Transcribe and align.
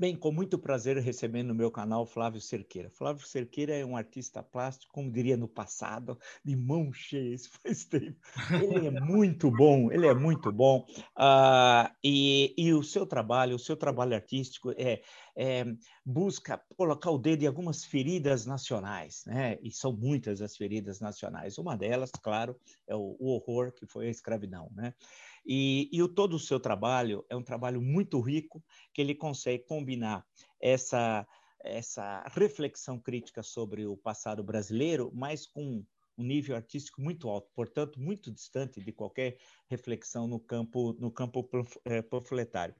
Bem, 0.00 0.16
com 0.16 0.32
muito 0.32 0.58
prazer 0.58 0.96
recebendo 0.98 1.48
no 1.48 1.54
meu 1.54 1.70
canal 1.70 2.06
Flávio 2.06 2.40
Cerqueira. 2.40 2.90
Flávio 2.90 3.26
Cerqueira 3.26 3.74
é 3.74 3.84
um 3.84 3.96
artista 3.96 4.42
plástico, 4.42 4.92
como 4.92 5.12
diria 5.12 5.36
no 5.36 5.46
passado, 5.46 6.18
de 6.44 6.56
mão 6.56 6.92
cheia, 6.92 7.34
isso 7.34 7.50
faz 7.62 7.84
tempo. 7.84 8.16
Ele 8.50 8.86
é 8.86 8.90
muito 8.90 9.50
bom, 9.50 9.92
ele 9.92 10.06
é 10.06 10.14
muito 10.14 10.50
bom. 10.50 10.86
Uh, 11.16 11.92
e, 12.02 12.54
e 12.56 12.72
o 12.72 12.82
seu 12.82 13.06
trabalho, 13.06 13.56
o 13.56 13.58
seu 13.58 13.76
trabalho 13.76 14.14
artístico 14.14 14.72
é, 14.78 15.02
é, 15.36 15.64
busca 16.04 16.62
colocar 16.76 17.10
o 17.10 17.18
dedo 17.18 17.42
em 17.42 17.46
algumas 17.46 17.84
feridas 17.84 18.46
nacionais, 18.46 19.24
né? 19.26 19.58
E 19.62 19.70
são 19.70 19.92
muitas 19.92 20.40
as 20.40 20.56
feridas 20.56 21.00
nacionais. 21.00 21.58
Uma 21.58 21.76
delas, 21.76 22.10
claro, 22.22 22.58
é 22.86 22.94
o, 22.94 23.16
o 23.18 23.28
horror 23.34 23.72
que 23.72 23.86
foi 23.86 24.06
a 24.06 24.10
escravidão, 24.10 24.70
né? 24.74 24.94
E, 25.44 25.88
e 25.92 26.02
o, 26.02 26.08
todo 26.08 26.34
o 26.34 26.38
seu 26.38 26.60
trabalho 26.60 27.24
é 27.28 27.36
um 27.36 27.42
trabalho 27.42 27.80
muito 27.80 28.20
rico, 28.20 28.62
que 28.92 29.00
ele 29.00 29.14
consegue 29.14 29.64
combinar 29.64 30.24
essa, 30.60 31.26
essa 31.64 32.24
reflexão 32.28 32.98
crítica 32.98 33.42
sobre 33.42 33.86
o 33.86 33.96
passado 33.96 34.42
brasileiro, 34.42 35.10
mas 35.14 35.46
com 35.46 35.84
um 36.18 36.24
nível 36.24 36.54
artístico 36.54 37.00
muito 37.00 37.28
alto, 37.28 37.50
portanto, 37.54 37.98
muito 37.98 38.30
distante 38.30 38.80
de 38.80 38.92
qualquer 38.92 39.38
reflexão 39.68 40.26
no 40.26 40.38
campo, 40.38 40.92
no 41.00 41.10
campo 41.10 41.48
eh, 41.86 42.02
panfletário 42.02 42.74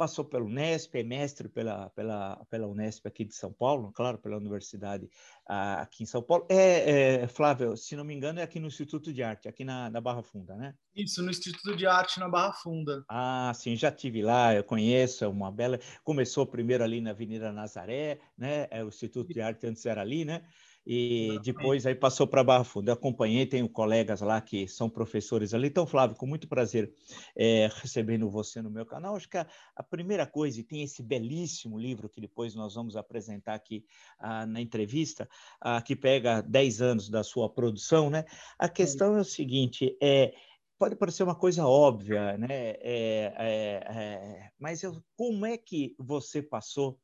passou 0.00 0.24
pelo 0.24 0.46
Unesp, 0.46 0.94
é 0.94 1.02
mestre 1.02 1.46
pela, 1.46 1.90
pela, 1.90 2.42
pela 2.48 2.66
Unesp 2.66 3.06
aqui 3.06 3.22
de 3.22 3.34
São 3.34 3.52
Paulo, 3.52 3.92
claro, 3.92 4.16
pela 4.16 4.38
Universidade 4.38 5.04
uh, 5.04 5.82
aqui 5.82 6.04
em 6.04 6.06
São 6.06 6.22
Paulo. 6.22 6.46
É, 6.48 7.20
é, 7.20 7.28
Flávio, 7.28 7.76
se 7.76 7.94
não 7.94 8.02
me 8.02 8.14
engano, 8.14 8.40
é 8.40 8.42
aqui 8.42 8.58
no 8.58 8.68
Instituto 8.68 9.12
de 9.12 9.22
Arte, 9.22 9.46
aqui 9.46 9.62
na, 9.62 9.90
na 9.90 10.00
Barra 10.00 10.22
Funda, 10.22 10.56
né? 10.56 10.74
Isso, 10.96 11.22
no 11.22 11.28
Instituto 11.28 11.76
de 11.76 11.86
Arte 11.86 12.18
na 12.18 12.30
Barra 12.30 12.54
Funda. 12.54 13.04
Ah, 13.10 13.52
sim, 13.54 13.76
já 13.76 13.92
tive 13.92 14.22
lá, 14.22 14.54
eu 14.54 14.64
conheço, 14.64 15.22
é 15.22 15.28
uma 15.28 15.52
bela. 15.52 15.78
Começou 16.02 16.46
primeiro 16.46 16.82
ali 16.82 17.02
na 17.02 17.10
Avenida 17.10 17.52
Nazaré, 17.52 18.20
né? 18.38 18.68
É, 18.70 18.82
o 18.82 18.88
Instituto 18.88 19.34
de 19.34 19.42
Arte 19.42 19.66
antes 19.66 19.84
era 19.84 20.00
ali, 20.00 20.24
né? 20.24 20.42
E 20.92 21.38
depois 21.44 21.86
aí 21.86 21.94
passou 21.94 22.26
para 22.26 22.42
Barra 22.42 22.64
Funda. 22.64 22.90
Eu 22.90 22.94
acompanhei, 22.94 23.46
tenho 23.46 23.68
colegas 23.68 24.22
lá 24.22 24.40
que 24.40 24.66
são 24.66 24.90
professores 24.90 25.54
ali. 25.54 25.68
Então, 25.68 25.86
Flávio, 25.86 26.16
com 26.16 26.26
muito 26.26 26.48
prazer 26.48 26.92
é, 27.36 27.70
recebendo 27.80 28.28
você 28.28 28.60
no 28.60 28.72
meu 28.72 28.84
canal. 28.84 29.14
Acho 29.14 29.28
que 29.28 29.38
a, 29.38 29.46
a, 29.76 29.84
primeira 29.84 30.26
coisa, 30.26 30.58
e 30.58 30.64
tem 30.64 30.82
esse 30.82 31.00
belíssimo 31.00 31.78
livro 31.78 32.08
que 32.08 32.20
depois 32.20 32.56
nós 32.56 32.74
vamos 32.74 32.96
apresentar 32.96 33.54
aqui 33.54 33.84
ah, 34.18 34.44
na 34.44 34.60
entrevista, 34.60 35.28
ah, 35.60 35.80
que 35.80 35.94
pega 35.94 36.40
10 36.42 36.82
anos 36.82 37.08
da 37.08 37.22
sua 37.22 37.48
produção, 37.48 38.10
né? 38.10 38.24
A 38.58 38.68
questão 38.68 39.16
é 39.16 39.20
o 39.20 39.24
seguinte, 39.24 39.96
é 40.02 40.34
pode 40.76 40.96
parecer 40.96 41.22
uma 41.22 41.36
coisa 41.36 41.66
óbvia, 41.66 42.36
né? 42.36 42.48
É, 42.50 43.32
é, 43.36 43.84
é, 43.86 44.50
mas 44.58 44.82
eu, 44.82 45.00
como 45.14 45.46
é 45.46 45.56
que 45.56 45.94
você 45.98 46.42
passou 46.42 46.98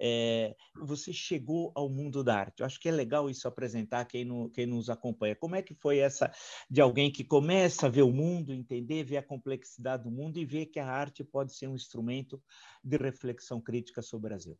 é, 0.00 0.56
você 0.74 1.12
chegou 1.12 1.70
ao 1.74 1.90
mundo 1.90 2.24
da 2.24 2.34
arte. 2.34 2.60
Eu 2.60 2.66
acho 2.66 2.80
que 2.80 2.88
é 2.88 2.92
legal 2.92 3.28
isso 3.28 3.46
apresentar 3.46 4.06
quem, 4.06 4.24
no, 4.24 4.48
quem 4.50 4.64
nos 4.64 4.88
acompanha. 4.88 5.36
Como 5.36 5.54
é 5.54 5.62
que 5.62 5.74
foi 5.74 5.98
essa 5.98 6.32
de 6.70 6.80
alguém 6.80 7.12
que 7.12 7.22
começa 7.22 7.86
a 7.86 7.90
ver 7.90 8.02
o 8.02 8.10
mundo, 8.10 8.54
entender, 8.54 9.04
ver 9.04 9.18
a 9.18 9.22
complexidade 9.22 10.04
do 10.04 10.10
mundo 10.10 10.38
e 10.38 10.44
ver 10.46 10.66
que 10.66 10.80
a 10.80 10.90
arte 10.90 11.22
pode 11.22 11.54
ser 11.54 11.68
um 11.68 11.74
instrumento 11.74 12.42
de 12.82 12.96
reflexão 12.96 13.60
crítica 13.60 14.00
sobre 14.00 14.26
o 14.26 14.30
Brasil? 14.30 14.58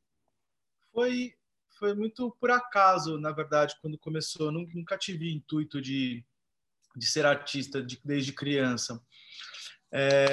Foi, 0.93 1.33
foi 1.79 1.95
muito 1.95 2.37
por 2.39 2.51
acaso, 2.51 3.19
na 3.19 3.33
verdade, 3.33 3.75
quando 3.81 3.99
começou. 3.99 4.47
Eu 4.47 4.53
nunca 4.53 4.99
tive 4.99 5.33
intuito 5.33 5.81
de, 5.81 6.23
de 6.95 7.07
ser 7.07 7.25
artista 7.25 7.83
de, 7.83 7.99
desde 8.05 8.35
criança. 8.35 9.03
É, 9.91 10.27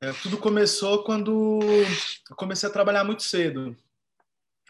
é, 0.00 0.12
tudo 0.22 0.38
começou 0.38 1.04
quando 1.04 1.60
eu 1.62 2.36
comecei 2.36 2.68
a 2.68 2.72
trabalhar 2.72 3.04
muito 3.04 3.22
cedo 3.22 3.76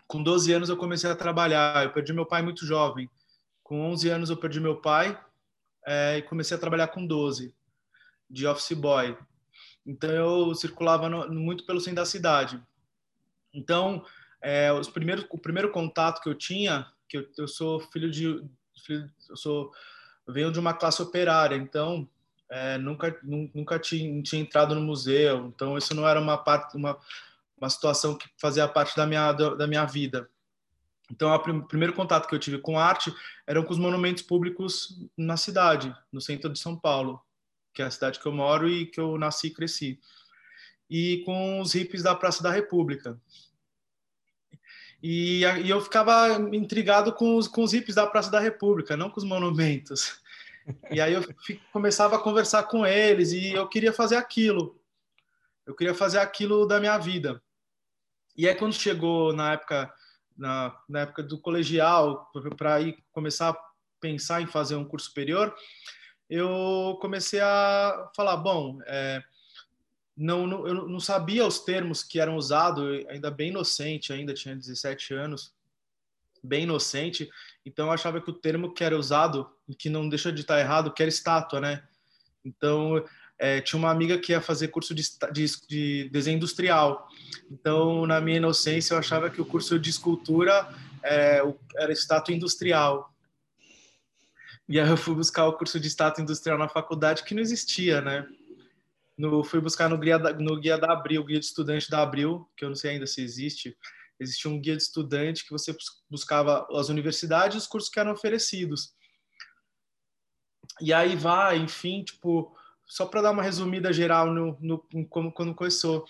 com 0.07 0.23
12 0.23 0.53
anos 0.53 0.69
eu 0.69 0.77
comecei 0.77 1.11
a 1.11 1.17
trabalhar. 1.17 1.85
Eu 1.85 1.93
perdi 1.93 2.13
meu 2.13 2.27
pai 2.27 2.43
muito 2.43 2.67
jovem. 2.67 3.09
Com 3.63 3.81
11 3.91 4.09
anos 4.11 4.31
eu 4.31 4.37
perdi 4.37 4.61
meu 4.61 4.81
pai 4.81 5.19
é, 5.87 6.19
e 6.19 6.23
comecei 6.23 6.57
a 6.57 6.61
trabalhar 6.61 6.89
com 6.89 7.07
12, 7.07 7.55
de 8.29 8.47
office 8.47 8.77
boy. 8.77 9.17
Então 9.87 10.11
eu 10.11 10.55
circulava 10.55 11.09
no, 11.09 11.33
muito 11.33 11.65
pelo 11.65 11.81
centro 11.81 11.97
da 11.97 12.07
cidade. 12.07 12.63
Então, 13.53 14.05
é, 14.43 14.73
os 14.73 14.89
primeiros, 14.89 15.27
o 15.31 15.39
primeiro 15.39 15.71
contato 15.71 16.21
que 16.21 16.29
eu 16.29 16.35
tinha, 16.35 16.87
que 17.09 17.19
eu, 17.19 17.29
eu 17.39 17.49
sou 17.49 17.81
filho 17.81 18.11
de, 18.11 18.45
filho, 18.85 19.11
eu 19.29 19.37
sou 19.37 19.73
venho 20.27 20.51
de 20.51 20.59
uma 20.59 20.75
classe 20.75 21.03
operária, 21.03 21.57
então 21.57 22.09
é, 22.51 22.79
nunca 22.79 23.19
nunca 23.23 23.79
tinha, 23.79 24.23
tinha 24.23 24.43
entrado 24.43 24.75
no 24.75 24.81
museu, 24.81 25.47
então 25.47 25.77
isso 25.77 25.95
não 25.95 26.07
era 26.07 26.21
uma 26.21 26.37
parte 26.37 26.77
uma 26.77 26.99
uma 27.65 27.71
situação 27.71 28.17
que 28.17 28.29
fazia 28.37 28.69
parte 28.69 28.95
da 28.97 29.07
minha, 29.07 29.33
da 29.33 29.67
minha 29.67 29.85
vida. 29.85 30.29
Então, 31.11 31.35
o 31.35 31.63
primeiro 31.67 31.93
contato 31.93 32.29
que 32.29 32.35
eu 32.35 32.39
tive 32.39 32.59
com 32.59 32.79
arte 32.79 33.15
eram 33.47 33.63
com 33.63 33.73
os 33.73 33.79
monumentos 33.79 34.23
públicos 34.23 34.99
na 35.17 35.37
cidade, 35.37 35.95
no 36.13 36.21
centro 36.21 36.51
de 36.51 36.59
São 36.59 36.77
Paulo, 36.77 37.21
que 37.73 37.83
é 37.83 37.85
a 37.85 37.91
cidade 37.91 38.21
que 38.21 38.27
eu 38.27 38.33
moro 38.33 38.69
e 38.69 38.87
que 38.87 39.01
eu 39.01 39.19
nasci 39.19 39.49
e 39.49 39.51
cresci. 39.51 40.01
E 40.89 41.23
com 41.25 41.61
os 41.61 41.73
hippies 41.73 42.03
da 42.03 42.15
Praça 42.15 42.43
da 42.43 42.51
República. 42.51 43.21
E, 45.03 45.43
e 45.63 45.69
eu 45.69 45.81
ficava 45.81 46.33
intrigado 46.53 47.13
com 47.13 47.37
os, 47.37 47.47
com 47.47 47.63
os 47.63 47.73
hippies 47.73 47.95
da 47.95 48.07
Praça 48.07 48.31
da 48.31 48.41
República, 48.41 48.97
não 48.97 49.11
com 49.11 49.19
os 49.19 49.25
monumentos. 49.25 50.23
E 50.91 51.01
aí 51.01 51.13
eu 51.13 51.23
começava 51.73 52.17
a 52.17 52.21
conversar 52.21 52.63
com 52.65 52.87
eles 52.87 53.33
e 53.33 53.53
eu 53.53 53.69
queria 53.69 53.93
fazer 53.93 54.17
aquilo. 54.17 54.81
Eu 55.67 55.75
queria 55.75 55.95
fazer 55.95 56.19
aquilo 56.19 56.67
da 56.67 56.81
minha 56.81 56.97
vida. 56.97 57.43
E 58.37 58.49
aí 58.49 58.55
quando 58.55 58.75
chegou 58.75 59.33
na 59.33 59.53
época 59.53 59.93
na, 60.37 60.77
na 60.89 61.01
época 61.01 61.23
do 61.23 61.39
colegial 61.39 62.31
para 62.57 62.79
começar 63.13 63.51
a 63.51 63.57
pensar 64.01 64.43
em 64.43 64.47
fazer 64.47 64.75
um 64.75 64.85
curso 64.85 65.07
superior, 65.07 65.55
eu 66.29 66.99
comecei 67.01 67.41
a 67.41 68.11
falar, 68.15 68.37
bom, 68.37 68.79
é, 68.87 69.23
não, 70.17 70.47
não, 70.47 70.67
eu 70.67 70.89
não 70.89 71.01
sabia 71.01 71.47
os 71.47 71.61
termos 71.61 72.03
que 72.03 72.21
eram 72.21 72.37
usados, 72.37 73.05
ainda 73.09 73.31
bem 73.31 73.51
inocente, 73.51 74.13
ainda 74.13 74.35
tinha 74.35 74.57
17 74.57 75.15
anos, 75.15 75.55
bem 76.43 76.65
inocente, 76.65 77.31
então 77.65 77.87
eu 77.87 77.93
achava 77.93 78.21
que 78.21 78.31
o 78.31 78.35
termo 78.35 78.75
que 78.75 78.85
era 78.85 78.99
usado, 78.99 79.51
que 79.79 79.89
não 79.89 80.09
deixa 80.09 80.33
de 80.33 80.43
estar 80.43 80.61
errado, 80.61 80.93
que 80.93 81.03
era 81.03 81.09
estátua, 81.09 81.61
né? 81.61 81.83
Então 82.45 83.03
é, 83.39 83.61
tinha 83.61 83.79
uma 83.79 83.91
amiga 83.91 84.19
que 84.19 84.33
ia 84.33 84.41
fazer 84.41 84.69
curso 84.69 84.95
de, 84.95 85.03
de, 85.33 85.47
de, 85.69 86.09
desenho 86.11 86.37
industrial. 86.37 87.09
Então, 87.51 88.07
na 88.07 88.21
minha 88.21 88.37
inocência, 88.37 88.95
eu 88.95 88.99
achava 88.99 89.29
que 89.29 89.41
o 89.41 89.45
curso 89.45 89.79
de 89.79 89.91
escultura 89.91 90.69
é, 91.03 91.43
era 91.77 91.93
estátua 91.93 92.35
industrial. 92.35 93.13
E 94.69 94.81
aí 94.81 94.89
eu 94.89 94.97
fui 94.97 95.15
buscar 95.15 95.47
o 95.47 95.53
curso 95.53 95.79
de 95.79 95.89
estátua 95.89 96.23
industrial 96.23 96.59
na 96.59 96.69
faculdade, 96.69 97.23
que 97.25 97.35
não 97.35 97.43
existia, 97.43 98.01
né? 98.01 98.27
No, 99.17 99.45
fui 99.45 99.61
buscar 99.61 99.89
no 99.89 99.99
guia, 99.99 100.19
da, 100.19 100.33
no 100.33 100.59
guia 100.59 100.79
da 100.79 100.93
Abril, 100.93 101.25
guia 101.25 101.39
de 101.39 101.45
estudante 101.45 101.91
da 101.91 102.03
Abril, 102.03 102.49
que 102.57 102.65
eu 102.65 102.69
não 102.69 102.77
sei 102.77 102.93
ainda 102.93 103.07
se 103.07 103.23
existe. 103.23 103.77
Existia 104.19 104.51
um 104.51 104.61
guia 104.61 104.77
de 104.77 104.83
estudante 104.83 105.45
que 105.45 105.51
você 105.51 105.77
buscava 106.09 106.67
as 106.73 106.89
universidades 106.89 107.57
e 107.57 107.59
os 107.59 107.67
cursos 107.67 107.91
que 107.91 108.01
eram 108.01 108.13
oferecidos. 108.13 108.95
E 110.81 110.93
aí 110.93 111.15
vai, 111.15 111.59
enfim, 111.59 112.03
tipo, 112.03 112.57
só 112.87 113.07
para 113.07 113.23
dar 113.23 113.31
uma 113.31 113.43
resumida 113.43 113.93
geral 113.93 114.33
no, 114.33 114.57
no, 114.61 114.79
como 115.09 115.33
quando 115.33 115.55
começou. 115.55 116.05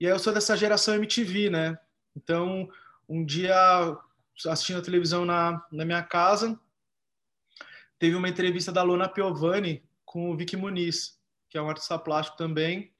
E 0.00 0.06
aí 0.06 0.12
eu 0.12 0.18
sou 0.18 0.32
dessa 0.32 0.56
geração 0.56 0.94
MTV, 0.94 1.50
né? 1.50 1.78
Então, 2.16 2.68
um 3.08 3.24
dia 3.24 3.56
assistindo 4.46 4.78
a 4.78 4.82
televisão 4.82 5.24
na, 5.24 5.64
na 5.72 5.84
minha 5.84 6.02
casa, 6.02 6.58
teve 7.98 8.14
uma 8.14 8.28
entrevista 8.28 8.70
da 8.70 8.82
Lona 8.82 9.08
Piovani 9.08 9.82
com 10.04 10.30
o 10.30 10.36
Vicky 10.36 10.56
Muniz, 10.56 11.18
que 11.48 11.58
é 11.58 11.62
um 11.62 11.68
artista 11.68 11.98
plástico 11.98 12.36
também. 12.36 12.92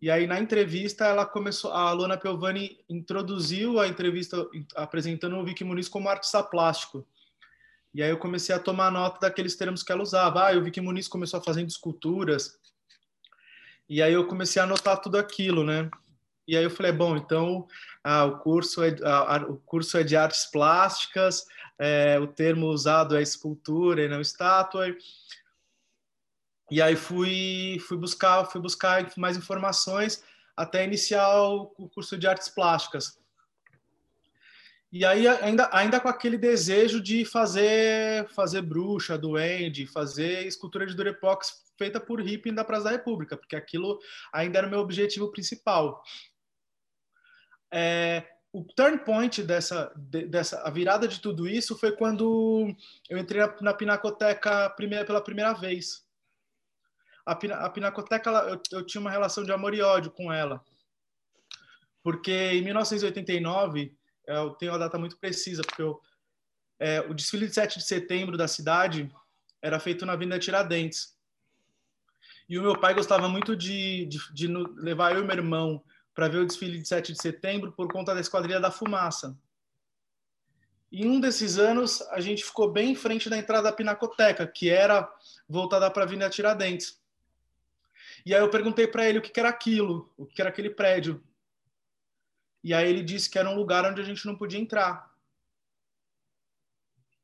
E 0.00 0.10
aí 0.10 0.26
na 0.26 0.40
entrevista 0.40 1.06
ela 1.06 1.24
começou, 1.24 1.72
a 1.72 1.92
Lona 1.92 2.16
Piovani 2.16 2.82
introduziu 2.88 3.78
a 3.78 3.86
entrevista 3.86 4.44
apresentando 4.74 5.36
o 5.36 5.44
Vicky 5.44 5.62
Muniz 5.62 5.88
como 5.88 6.08
artista 6.08 6.42
plástico. 6.42 7.06
E 7.94 8.02
aí 8.02 8.10
eu 8.10 8.18
comecei 8.18 8.54
a 8.54 8.58
tomar 8.58 8.90
nota 8.90 9.20
daqueles 9.20 9.54
termos 9.54 9.82
que 9.82 9.92
ela 9.92 10.02
usava. 10.02 10.46
Ah, 10.46 10.54
eu 10.54 10.62
vi 10.62 10.70
que 10.70 10.80
Muniz 10.80 11.08
começou 11.08 11.38
a 11.38 11.42
fazer 11.42 11.62
esculturas. 11.64 12.58
E 13.88 14.00
aí 14.00 14.14
eu 14.14 14.26
comecei 14.26 14.60
a 14.60 14.64
anotar 14.64 15.00
tudo 15.00 15.18
aquilo, 15.18 15.62
né? 15.62 15.90
E 16.46 16.56
aí 16.56 16.64
eu 16.64 16.70
falei, 16.70 16.90
bom, 16.90 17.16
então 17.16 17.66
ah, 18.02 18.24
o, 18.24 18.38
curso 18.38 18.82
é, 18.82 18.96
ah, 19.04 19.44
o 19.48 19.58
curso 19.58 19.96
é 19.98 20.02
de 20.02 20.16
artes 20.16 20.46
plásticas, 20.46 21.46
é, 21.78 22.18
o 22.18 22.26
termo 22.26 22.66
usado 22.66 23.16
é 23.16 23.22
escultura 23.22 24.02
e 24.02 24.08
não 24.08 24.20
estátua. 24.20 24.96
E 26.70 26.80
aí 26.80 26.96
fui, 26.96 27.78
fui 27.86 27.98
buscar 27.98 28.46
fui 28.46 28.60
buscar 28.60 29.06
mais 29.16 29.36
informações 29.36 30.24
até 30.56 30.84
iniciar 30.84 31.42
o 31.42 31.66
curso 31.90 32.16
de 32.16 32.26
artes 32.26 32.48
plásticas. 32.48 33.21
E 34.92 35.06
aí 35.06 35.26
ainda, 35.26 35.70
ainda 35.72 35.98
com 35.98 36.08
aquele 36.08 36.36
desejo 36.36 37.00
de 37.00 37.24
fazer 37.24 38.28
fazer 38.28 38.60
bruxa, 38.60 39.16
duende, 39.16 39.86
fazer 39.86 40.46
escultura 40.46 40.86
de 40.86 40.94
durepox 40.94 41.72
feita 41.78 41.98
por 41.98 42.20
hippie 42.20 42.52
da 42.52 42.62
Praça 42.62 42.84
da 42.84 42.90
República, 42.90 43.34
porque 43.36 43.56
aquilo 43.56 43.98
ainda 44.30 44.58
era 44.58 44.66
o 44.66 44.70
meu 44.70 44.80
objetivo 44.80 45.32
principal. 45.32 46.02
É, 47.72 48.28
o 48.52 48.62
turn 48.62 48.98
point 48.98 49.42
dessa, 49.42 49.90
dessa 49.96 50.60
a 50.60 50.68
virada 50.68 51.08
de 51.08 51.20
tudo 51.20 51.48
isso 51.48 51.76
foi 51.78 51.92
quando 51.92 52.68
eu 53.08 53.16
entrei 53.16 53.40
na, 53.62 53.72
Pinacoteca 53.72 54.68
primeira, 54.70 55.06
pela 55.06 55.22
primeira 55.22 55.54
vez. 55.54 56.04
A, 57.24 57.32
a 57.32 57.70
Pinacoteca, 57.70 58.28
ela, 58.28 58.50
eu, 58.50 58.60
eu, 58.72 58.84
tinha 58.84 59.00
uma 59.00 59.10
relação 59.10 59.42
de 59.42 59.52
amor 59.52 59.72
e 59.72 59.80
ódio 59.80 60.10
com 60.10 60.30
ela. 60.30 60.62
Porque 62.02 62.30
em 62.30 62.62
1989, 62.62 63.96
eu 64.26 64.50
tenho 64.50 64.74
a 64.74 64.78
data 64.78 64.98
muito 64.98 65.18
precisa, 65.18 65.62
porque 65.62 65.82
eu, 65.82 66.00
é, 66.78 67.00
o 67.00 67.14
desfile 67.14 67.46
de 67.46 67.54
7 67.54 67.78
de 67.78 67.84
setembro 67.84 68.36
da 68.36 68.48
cidade 68.48 69.10
era 69.60 69.78
feito 69.78 70.04
na 70.04 70.14
Avenida 70.14 70.38
Tiradentes. 70.38 71.16
E 72.48 72.58
o 72.58 72.62
meu 72.62 72.78
pai 72.78 72.94
gostava 72.94 73.28
muito 73.28 73.56
de, 73.56 74.06
de, 74.06 74.18
de 74.32 74.46
levar 74.76 75.14
eu 75.14 75.22
e 75.22 75.24
meu 75.24 75.36
irmão 75.36 75.82
para 76.14 76.28
ver 76.28 76.38
o 76.38 76.46
desfile 76.46 76.78
de 76.78 76.86
7 76.86 77.12
de 77.12 77.22
setembro 77.22 77.72
por 77.72 77.90
conta 77.90 78.14
da 78.14 78.20
Esquadrilha 78.20 78.60
da 78.60 78.70
Fumaça. 78.70 79.38
E 80.90 81.06
um 81.06 81.18
desses 81.18 81.58
anos, 81.58 82.02
a 82.10 82.20
gente 82.20 82.44
ficou 82.44 82.70
bem 82.70 82.90
em 82.90 82.94
frente 82.94 83.30
da 83.30 83.38
entrada 83.38 83.62
da 83.62 83.72
Pinacoteca, 83.72 84.46
que 84.46 84.68
era 84.68 85.10
voltada 85.48 85.90
para 85.90 86.02
a 86.02 86.04
Avenida 86.04 86.28
Tiradentes. 86.28 87.00
E 88.26 88.34
aí 88.34 88.40
eu 88.40 88.50
perguntei 88.50 88.86
para 88.86 89.08
ele 89.08 89.18
o 89.18 89.22
que 89.22 89.40
era 89.40 89.48
aquilo, 89.48 90.12
o 90.18 90.26
que 90.26 90.42
era 90.42 90.50
aquele 90.50 90.68
prédio. 90.68 91.24
E 92.62 92.72
aí 92.72 92.88
ele 92.88 93.02
disse 93.02 93.28
que 93.28 93.38
era 93.38 93.48
um 93.48 93.56
lugar 93.56 93.84
onde 93.84 94.00
a 94.00 94.04
gente 94.04 94.26
não 94.26 94.36
podia 94.36 94.60
entrar. 94.60 95.10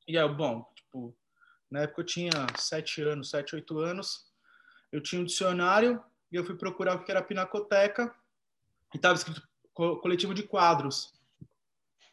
E 0.07 0.19
aí, 0.19 0.29
bom, 0.29 0.71
tipo, 0.75 1.17
na 1.71 1.81
época 1.81 2.01
eu 2.01 2.07
tinha 2.07 2.31
sete 2.57 3.03
anos, 3.03 3.31
sete, 3.31 3.55
oito 3.55 3.79
anos, 3.79 4.27
eu 4.91 5.01
tinha 5.03 5.21
um 5.21 5.25
dicionário 5.25 6.03
e 6.33 6.37
eu 6.37 6.45
fui 6.45 6.57
procurar 6.57 6.97
o 6.97 7.05
que 7.05 7.11
era 7.11 7.23
Pinacoteca 7.23 8.15
e 8.93 8.97
estava 8.97 9.15
escrito 9.15 9.47
coletivo 9.75 10.35
de 10.35 10.43
quadros, 10.43 11.15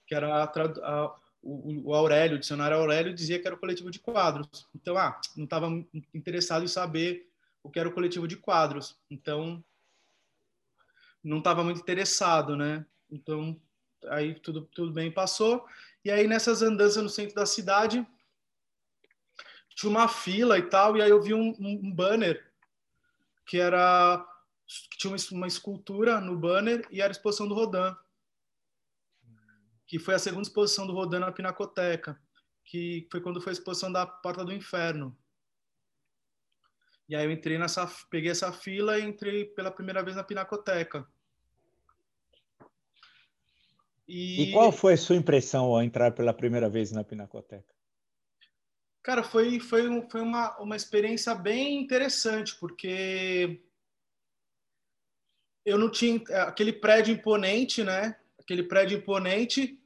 que 0.06 0.14
era 0.14 0.44
a, 0.44 0.44
a, 0.44 1.16
o, 1.42 1.90
o, 1.90 1.96
Aurélio, 1.96 2.38
o 2.38 2.40
dicionário 2.40 2.78
Aurélio 2.78 3.14
dizia 3.14 3.40
que 3.40 3.48
era 3.48 3.56
o 3.56 3.60
coletivo 3.60 3.90
de 3.90 4.00
quadros. 4.00 4.68
Então, 4.76 4.98
ah, 4.98 5.20
não 5.36 5.46
estava 5.46 5.68
interessado 6.14 6.64
em 6.64 6.68
saber 6.68 7.28
o 7.64 7.72
que 7.72 7.80
era 7.80 7.90
o 7.90 7.94
coletivo 7.94 8.28
de 8.28 8.38
quadros. 8.38 8.96
Então, 9.10 9.64
não 11.24 11.40
estava 11.40 11.64
muito 11.64 11.82
interessado, 11.82 12.56
né? 12.56 12.86
Então, 13.10 13.60
aí 14.08 14.40
tudo, 14.40 14.66
tudo 14.74 14.92
bem 14.92 15.12
passou. 15.12 15.66
E 16.04 16.12
aí, 16.12 16.28
nessas 16.28 16.62
andanças 16.62 17.02
no 17.02 17.10
centro 17.10 17.36
da 17.36 17.46
cidade, 17.46 18.06
tinha 19.76 19.90
uma 19.90 20.08
fila 20.08 20.58
e 20.58 20.64
tal, 20.64 20.96
e 20.96 21.02
aí 21.02 21.10
eu 21.10 21.22
vi 21.22 21.34
um, 21.34 21.54
um, 21.60 21.92
banner 21.92 22.50
que 23.46 23.60
era 23.60 24.26
que 24.90 24.98
tinha 24.98 25.16
uma 25.32 25.48
escultura 25.48 26.20
no 26.20 26.36
banner 26.36 26.88
e 26.90 27.02
era 27.02 27.12
exposição 27.12 27.48
do 27.48 27.54
Rodin, 27.54 27.96
que 29.86 30.00
foi 30.00 30.16
a 30.16 30.20
segunda 30.20 30.48
exposição 30.48 30.88
do 30.88 30.94
Rodin 30.94 31.20
na 31.20 31.32
Pinacoteca, 31.32 32.20
que 32.64 33.08
foi 33.12 33.22
quando 33.22 33.42
foi 33.42 33.52
a 33.52 33.54
exposição 33.54 33.92
da 33.92 34.08
Porta 34.08 34.44
do 34.44 34.54
Inferno. 34.54 35.16
E 37.08 37.16
aí 37.16 37.24
eu 37.24 37.32
entrei 37.32 37.60
nessa, 37.60 37.86
peguei 38.10 38.32
essa 38.32 38.52
fila 38.52 38.98
e 38.98 39.04
entrei 39.04 39.46
pela 39.46 39.70
primeira 39.70 40.02
vez 40.02 40.16
na 40.16 40.24
Pinacoteca. 40.24 41.08
E... 44.08 44.44
e 44.44 44.52
qual 44.52 44.72
foi 44.72 44.94
a 44.94 44.98
sua 44.98 45.16
impressão 45.16 45.66
ao 45.66 45.82
entrar 45.82 46.12
pela 46.12 46.34
primeira 46.34 46.70
vez 46.70 46.92
na 46.92 47.04
Pinacoteca? 47.04 47.74
Cara, 49.04 49.24
foi, 49.24 49.60
foi, 49.60 50.10
foi 50.10 50.22
uma, 50.22 50.58
uma 50.60 50.76
experiência 50.76 51.36
bem 51.36 51.80
interessante, 51.80 52.56
porque 52.60 53.62
eu 55.64 55.78
não 55.78 55.92
tinha 55.92 56.24
é, 56.30 56.42
aquele 56.42 56.74
prédio 56.74 57.14
imponente, 57.14 57.84
né? 57.84 58.20
Aquele 58.40 58.64
prédio 58.64 58.98
imponente, 58.98 59.80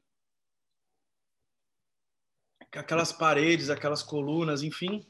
aquelas 2.72 3.12
paredes, 3.12 3.70
aquelas 3.70 4.04
colunas, 4.04 4.64
enfim. 4.64 5.06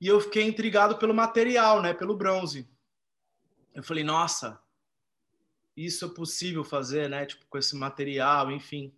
E 0.00 0.06
eu 0.06 0.20
fiquei 0.20 0.44
intrigado 0.44 0.98
pelo 0.98 1.14
material, 1.14 1.80
né? 1.82 1.92
Pelo 1.94 2.16
bronze. 2.16 2.68
Eu 3.74 3.82
falei, 3.82 4.02
nossa, 4.02 4.60
isso 5.84 6.04
é 6.04 6.08
possível 6.08 6.64
fazer, 6.64 7.08
né? 7.08 7.26
Tipo, 7.26 7.46
com 7.48 7.58
esse 7.58 7.76
material, 7.76 8.50
enfim. 8.50 8.92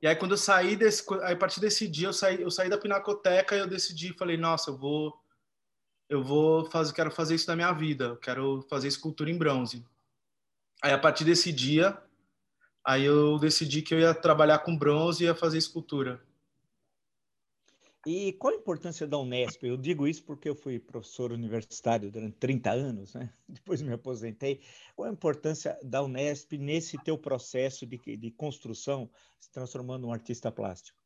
E 0.00 0.06
aí, 0.06 0.16
quando 0.16 0.32
eu 0.32 0.38
saí 0.38 0.76
desse, 0.76 1.02
a 1.22 1.36
partir 1.36 1.60
desse 1.60 1.88
dia, 1.88 2.08
eu 2.08 2.12
saí, 2.12 2.40
eu 2.40 2.50
saí 2.50 2.68
da 2.68 2.78
pinacoteca 2.78 3.56
e 3.56 3.60
eu 3.60 3.66
decidi, 3.66 4.12
falei, 4.12 4.36
nossa, 4.36 4.70
eu 4.70 4.76
vou 4.76 5.18
eu 6.08 6.22
vou 6.22 6.70
fazer, 6.70 6.92
quero 6.92 7.10
fazer 7.10 7.34
isso 7.34 7.48
na 7.48 7.56
minha 7.56 7.72
vida, 7.72 8.04
eu 8.04 8.16
quero 8.16 8.62
fazer 8.68 8.88
escultura 8.88 9.30
em 9.30 9.38
bronze. 9.38 9.84
Aí 10.82 10.92
a 10.92 10.98
partir 10.98 11.24
desse 11.24 11.52
dia, 11.52 11.98
aí 12.84 13.04
eu 13.04 13.38
decidi 13.38 13.80
que 13.80 13.94
eu 13.94 13.98
ia 13.98 14.14
trabalhar 14.14 14.58
com 14.58 14.76
bronze 14.76 15.24
e 15.24 15.26
ia 15.26 15.34
fazer 15.34 15.58
escultura. 15.58 16.22
E 18.06 18.34
qual 18.34 18.52
a 18.52 18.56
importância 18.56 19.06
da 19.06 19.18
Unesp? 19.18 19.62
Eu 19.64 19.76
digo 19.78 20.06
isso 20.06 20.24
porque 20.24 20.48
eu 20.48 20.54
fui 20.54 20.78
professor 20.78 21.32
universitário 21.32 22.10
durante 22.10 22.36
30 22.36 22.70
anos, 22.70 23.14
né? 23.14 23.32
depois 23.48 23.80
me 23.80 23.92
aposentei. 23.92 24.60
Qual 24.94 25.08
a 25.08 25.12
importância 25.12 25.78
da 25.82 26.02
Unesp 26.02 26.52
nesse 26.58 26.98
teu 26.98 27.16
processo 27.16 27.86
de, 27.86 27.98
de 28.16 28.30
construção, 28.30 29.10
se 29.40 29.50
transformando 29.50 30.06
em 30.06 30.10
um 30.10 30.12
artista 30.12 30.52
plástico? 30.52 31.03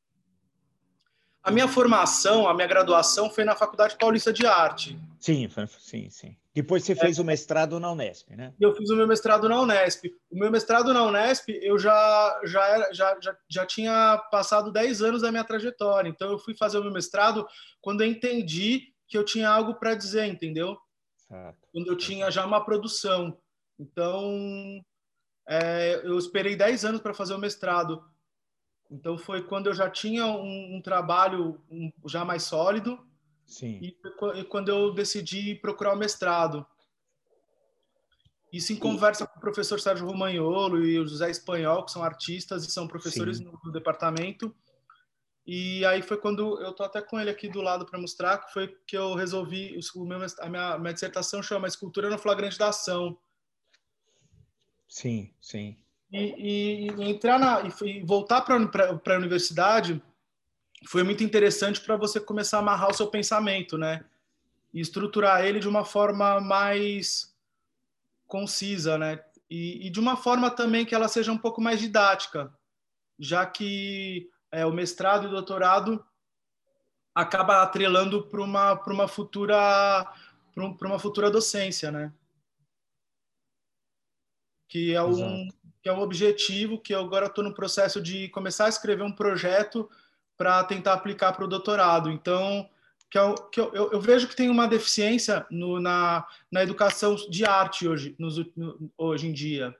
A 1.48 1.50
minha 1.50 1.66
formação, 1.66 2.46
a 2.46 2.52
minha 2.52 2.66
graduação 2.66 3.30
foi 3.30 3.42
na 3.42 3.56
Faculdade 3.56 3.96
Paulista 3.96 4.30
de 4.30 4.44
Arte. 4.44 5.00
Sim, 5.18 5.48
sim, 5.78 6.10
sim. 6.10 6.36
Depois 6.54 6.84
você 6.84 6.94
fez 6.94 7.16
é. 7.16 7.22
o 7.22 7.24
mestrado 7.24 7.80
na 7.80 7.90
Unesp, 7.90 8.36
né? 8.36 8.52
Eu 8.60 8.74
fiz 8.76 8.90
o 8.90 8.94
meu 8.94 9.08
mestrado 9.08 9.48
na 9.48 9.58
Unesp. 9.58 10.14
O 10.30 10.38
meu 10.38 10.50
mestrado 10.50 10.92
na 10.92 11.02
Unesp, 11.04 11.48
eu 11.62 11.78
já, 11.78 12.38
já, 12.44 12.68
era, 12.68 12.92
já, 12.92 13.18
já, 13.22 13.36
já 13.48 13.64
tinha 13.64 14.18
passado 14.30 14.70
10 14.70 15.00
anos 15.00 15.22
da 15.22 15.30
minha 15.30 15.42
trajetória. 15.42 16.10
Então, 16.10 16.30
eu 16.30 16.38
fui 16.38 16.54
fazer 16.54 16.76
o 16.76 16.82
meu 16.82 16.92
mestrado 16.92 17.48
quando 17.80 18.02
eu 18.02 18.06
entendi 18.06 18.92
que 19.06 19.16
eu 19.16 19.24
tinha 19.24 19.48
algo 19.48 19.76
para 19.76 19.94
dizer, 19.94 20.26
entendeu? 20.26 20.76
Certo. 21.16 21.66
Quando 21.72 21.86
eu 21.86 21.96
tinha 21.96 22.30
já 22.30 22.44
uma 22.44 22.62
produção. 22.62 23.38
Então, 23.78 24.84
é, 25.48 26.02
eu 26.04 26.18
esperei 26.18 26.54
10 26.54 26.84
anos 26.84 27.00
para 27.00 27.14
fazer 27.14 27.32
o 27.32 27.38
mestrado. 27.38 28.04
Então 28.90 29.18
foi 29.18 29.42
quando 29.42 29.66
eu 29.66 29.74
já 29.74 29.90
tinha 29.90 30.26
um, 30.26 30.76
um 30.76 30.82
trabalho 30.82 31.60
um, 31.70 31.92
já 32.06 32.24
mais 32.24 32.44
sólido. 32.44 32.98
Sim. 33.46 33.78
E, 33.82 33.96
e 34.36 34.44
quando 34.44 34.68
eu 34.68 34.92
decidi 34.92 35.54
procurar 35.54 35.94
o 35.94 35.98
mestrado. 35.98 36.66
Isso 38.50 38.72
em 38.72 38.76
conversa 38.76 39.26
com 39.26 39.38
o 39.38 39.40
professor 39.40 39.78
Sérgio 39.78 40.06
Romagnolo 40.06 40.82
e 40.82 40.98
o 40.98 41.06
José 41.06 41.30
Espanhol, 41.30 41.84
que 41.84 41.90
são 41.90 42.02
artistas 42.02 42.64
e 42.64 42.70
são 42.70 42.88
professores 42.88 43.40
no, 43.40 43.58
no, 43.62 43.70
departamento. 43.70 44.56
E 45.46 45.84
aí 45.84 46.00
foi 46.00 46.16
quando 46.16 46.58
eu 46.62 46.72
tô 46.72 46.82
até 46.82 47.02
com 47.02 47.20
ele 47.20 47.28
aqui 47.28 47.46
do 47.46 47.60
lado 47.60 47.84
para 47.84 48.00
mostrar 48.00 48.38
que 48.38 48.52
foi 48.52 48.68
que 48.86 48.96
eu 48.96 49.14
resolvi 49.14 49.78
o 49.94 50.04
meu, 50.04 50.18
a 50.40 50.48
minha, 50.48 50.78
minha 50.78 50.94
dissertação 50.94 51.42
chama 51.42 51.68
Escultura 51.68 52.08
no 52.08 52.18
flagrante 52.18 52.58
da 52.58 52.68
ação. 52.68 53.18
Sim, 54.88 55.34
sim 55.42 55.76
e, 56.10 56.86
e 56.90 57.10
entrar 57.10 57.38
na 57.38 57.62
e 57.84 58.02
voltar 58.02 58.40
para 58.42 58.56
a 58.56 59.18
universidade 59.18 60.02
foi 60.86 61.02
muito 61.02 61.24
interessante 61.24 61.80
para 61.80 61.96
você 61.96 62.20
começar 62.20 62.58
a 62.58 62.60
amarrar 62.60 62.90
o 62.90 62.94
seu 62.94 63.08
pensamento, 63.08 63.76
né? 63.76 64.04
E 64.72 64.80
estruturar 64.80 65.44
ele 65.44 65.58
de 65.58 65.68
uma 65.68 65.84
forma 65.84 66.40
mais 66.40 67.34
concisa, 68.26 68.96
né? 68.96 69.22
E, 69.50 69.86
e 69.86 69.90
de 69.90 69.98
uma 69.98 70.16
forma 70.16 70.50
também 70.50 70.84
que 70.84 70.94
ela 70.94 71.08
seja 71.08 71.32
um 71.32 71.38
pouco 71.38 71.60
mais 71.60 71.80
didática, 71.80 72.52
já 73.18 73.44
que 73.46 74.30
é, 74.52 74.64
o 74.64 74.72
mestrado 74.72 75.24
e 75.24 75.26
o 75.26 75.30
doutorado 75.30 76.04
acaba 77.14 77.62
atrelando 77.62 78.26
para 78.26 78.42
uma 78.42 78.76
para 78.76 78.92
uma 78.92 79.08
futura 79.08 80.06
para 80.54 80.88
uma 80.88 80.98
futura 80.98 81.30
docência, 81.30 81.90
né? 81.90 82.12
Que 84.68 84.94
é 84.94 85.02
um, 85.02 85.48
que 85.82 85.88
é 85.88 85.92
um 85.92 86.00
objetivo 86.00 86.78
que 86.78 86.94
eu 86.94 87.00
agora 87.00 87.26
estou 87.26 87.44
no 87.44 87.54
processo 87.54 88.00
de 88.00 88.28
começar 88.28 88.66
a 88.66 88.70
escrever 88.70 89.02
um 89.02 89.12
projeto 89.12 89.88
para 90.36 90.62
tentar 90.64 90.94
aplicar 90.94 91.32
para 91.32 91.44
o 91.44 91.48
doutorado. 91.48 92.10
Então, 92.10 92.68
que, 93.10 93.18
eu, 93.18 93.34
que 93.34 93.60
eu, 93.60 93.72
eu, 93.74 94.00
vejo 94.00 94.28
que 94.28 94.36
tem 94.36 94.48
uma 94.48 94.68
deficiência 94.68 95.46
no, 95.50 95.80
na, 95.80 96.26
na 96.50 96.62
educação 96.62 97.14
de 97.14 97.44
arte 97.44 97.88
hoje, 97.88 98.14
nos, 98.18 98.38
no, 98.54 98.90
hoje 98.96 99.26
em 99.26 99.32
dia. 99.32 99.74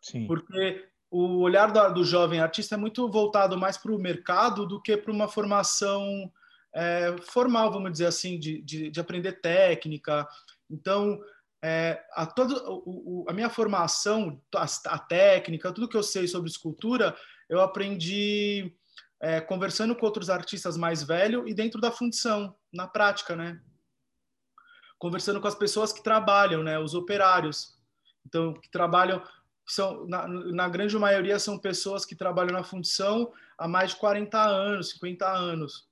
Sim. 0.00 0.26
Porque 0.26 0.86
o 1.10 1.40
olhar 1.40 1.72
do, 1.72 1.94
do 1.94 2.04
jovem 2.04 2.40
artista 2.40 2.74
é 2.74 2.78
muito 2.78 3.08
voltado 3.10 3.58
mais 3.58 3.76
para 3.76 3.92
o 3.92 3.98
mercado 3.98 4.66
do 4.66 4.80
que 4.80 4.96
para 4.96 5.12
uma 5.12 5.28
formação 5.28 6.30
é, 6.74 7.16
formal, 7.22 7.72
vamos 7.72 7.92
dizer 7.92 8.06
assim, 8.06 8.38
de, 8.38 8.62
de, 8.62 8.90
de 8.90 9.00
aprender 9.00 9.32
técnica. 9.40 10.26
Então, 10.70 11.20
é, 11.62 12.00
a, 12.12 12.28
o, 12.66 13.24
a 13.28 13.32
minha 13.32 13.50
formação, 13.50 14.40
a, 14.54 14.66
a, 14.86 14.98
técnica, 14.98 15.72
tudo 15.72 15.88
que 15.88 15.96
eu 15.96 16.02
sei 16.02 16.28
sobre 16.28 16.48
escultura, 16.48 17.16
eu 17.48 17.60
aprendi 17.60 18.72
é, 19.20 19.40
conversando 19.40 19.96
com 19.96 20.06
outros 20.06 20.30
artistas 20.30 20.76
mais 20.76 21.02
velhos 21.02 21.44
e 21.48 21.54
dentro 21.54 21.80
da 21.80 21.90
função, 21.90 22.54
na 22.72 22.86
prática, 22.86 23.34
né? 23.34 23.60
Conversando 24.98 25.40
com 25.40 25.48
as 25.48 25.54
pessoas 25.54 25.92
que 25.92 26.02
trabalham, 26.02 26.62
né? 26.62 26.78
Os 26.78 26.94
operários. 26.94 27.76
Então, 28.24 28.54
que 28.54 28.70
trabalham 28.70 29.22
são, 29.66 30.06
na, 30.06 30.26
na 30.26 30.68
grande 30.68 30.96
maioria, 30.96 31.38
são 31.38 31.58
pessoas 31.58 32.04
que 32.04 32.16
trabalham 32.16 32.52
na 32.52 32.64
fundição 32.64 33.32
há 33.56 33.68
mais 33.68 33.90
de 33.90 33.96
40 33.96 34.40
anos, 34.40 34.90
50 34.90 35.28
anos. 35.28 35.86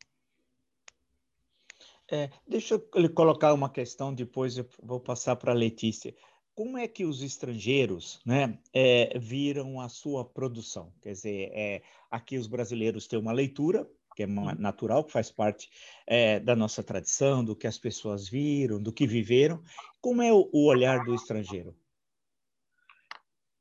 É, 2.10 2.30
deixa 2.46 2.75
eu 2.75 3.10
colocar 3.10 3.52
uma 3.52 3.68
questão, 3.68 4.14
depois 4.14 4.56
eu 4.56 4.66
vou 4.82 5.00
passar 5.00 5.36
para 5.36 5.52
a 5.52 5.54
Letícia. 5.54 6.14
Como 6.54 6.78
é 6.78 6.88
que 6.88 7.04
os 7.04 7.22
estrangeiros 7.22 8.20
né, 8.25 8.58
é, 8.72 9.18
viram 9.18 9.80
a 9.80 9.88
sua 9.88 10.25
produção? 10.25 10.92
Quer 11.02 11.12
dizer, 11.12 11.50
é, 11.52 11.82
aqui 12.10 12.38
os 12.38 12.46
brasileiros 12.46 13.06
têm 13.06 13.18
uma 13.18 13.32
leitura, 13.32 13.86
que 14.14 14.22
é 14.22 14.26
uhum. 14.26 14.54
natural, 14.58 15.04
que 15.04 15.12
faz 15.12 15.30
parte 15.30 15.68
é, 16.06 16.40
da 16.40 16.56
nossa 16.56 16.82
tradição, 16.82 17.44
do 17.44 17.54
que 17.54 17.66
as 17.66 17.76
pessoas 17.76 18.26
viram, 18.26 18.82
do 18.82 18.92
que 18.92 19.06
viveram. 19.06 19.62
Como 20.00 20.22
é 20.22 20.32
o, 20.32 20.48
o 20.50 20.66
olhar 20.66 21.04
do 21.04 21.14
estrangeiro? 21.14 21.76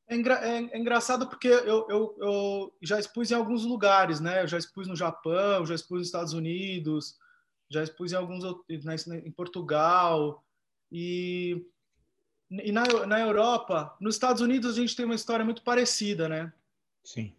É, 0.07 0.15
engra 0.15 0.35
é, 0.47 0.63
é 0.71 0.77
engraçado 0.77 1.27
porque 1.27 1.47
eu, 1.47 1.85
eu, 1.89 2.15
eu, 2.19 2.73
já 2.81 2.97
expus 2.99 3.31
em 3.31 3.35
alguns 3.35 3.65
lugares, 3.65 4.21
né? 4.21 4.43
Eu 4.43 4.47
já 4.47 4.57
expus 4.57 4.87
no 4.87 4.95
Japão, 4.95 5.65
já 5.65 5.75
expus 5.75 5.99
nos 5.99 6.07
Estados 6.07 6.31
Unidos, 6.31 7.17
já 7.69 7.83
expus 7.83 8.11
em 8.11 8.15
alguns 8.15 8.43
né, 9.07 9.21
em 9.25 9.31
Portugal 9.31 10.43
e, 10.91 11.65
e 12.51 12.71
na, 12.71 12.83
na 13.05 13.19
Europa, 13.19 13.95
nos 13.99 14.15
Estados 14.15 14.41
Unidos 14.41 14.77
a 14.77 14.81
gente 14.81 14.95
tem 14.95 15.05
uma 15.05 15.15
história 15.15 15.43
muito 15.43 15.63
parecida, 15.63 16.29
né? 16.29 16.53
Sim. 17.03 17.33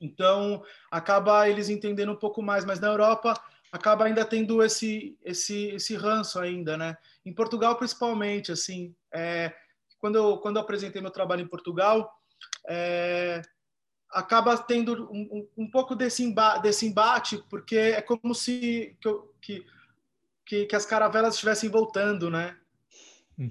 Então 0.00 0.64
acaba 0.90 1.48
eles 1.48 1.68
entendendo 1.68 2.12
um 2.12 2.16
pouco 2.16 2.42
mais, 2.42 2.64
mas 2.64 2.80
na 2.80 2.88
Europa 2.88 3.34
acaba 3.70 4.04
ainda 4.04 4.24
tendo 4.24 4.62
esse 4.62 5.16
esse 5.22 5.68
esse 5.70 5.94
ranço 5.94 6.38
ainda, 6.38 6.76
né? 6.76 6.96
Em 7.24 7.32
Portugal 7.32 7.76
principalmente, 7.76 8.50
assim, 8.50 8.94
é, 9.12 9.54
quando 9.98 10.16
eu, 10.16 10.38
quando 10.38 10.56
eu 10.56 10.62
apresentei 10.62 11.00
meu 11.00 11.12
trabalho 11.12 11.42
em 11.42 11.48
Portugal, 11.48 12.12
é, 12.68 13.40
acaba 14.12 14.56
tendo 14.58 15.10
um, 15.10 15.48
um, 15.56 15.70
pouco 15.70 15.96
desse, 15.96 16.22
emba 16.22 16.58
desse 16.58 16.86
embate, 16.86 17.42
porque 17.48 17.76
é 17.76 18.02
como 18.02 18.34
se 18.34 18.96
que, 19.40 19.66
que, 20.44 20.66
que 20.66 20.76
as 20.76 20.84
caravelas 20.84 21.34
estivessem 21.34 21.70
voltando, 21.70 22.30
né? 22.30 22.56
Hum. 23.38 23.50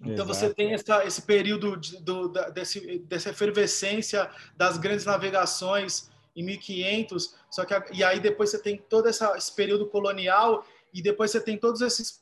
Então 0.00 0.12
Exato. 0.12 0.26
você 0.26 0.54
tem 0.54 0.74
essa, 0.74 1.04
esse 1.04 1.22
período 1.22 1.76
de, 1.76 2.02
do, 2.02 2.28
da, 2.28 2.50
desse, 2.50 2.98
dessa 3.00 3.30
efervescência 3.30 4.30
das 4.56 4.76
grandes 4.76 5.06
navegações 5.06 6.10
em 6.36 6.44
1500, 6.44 7.34
só 7.50 7.64
que 7.64 7.74
e 7.92 8.04
aí 8.04 8.20
depois 8.20 8.50
você 8.50 8.58
tem 8.58 8.76
todo 8.76 9.08
essa, 9.08 9.36
esse 9.36 9.54
período 9.54 9.86
colonial 9.86 10.64
e 10.92 11.02
depois 11.02 11.30
você 11.30 11.40
tem 11.40 11.58
todas 11.58 11.80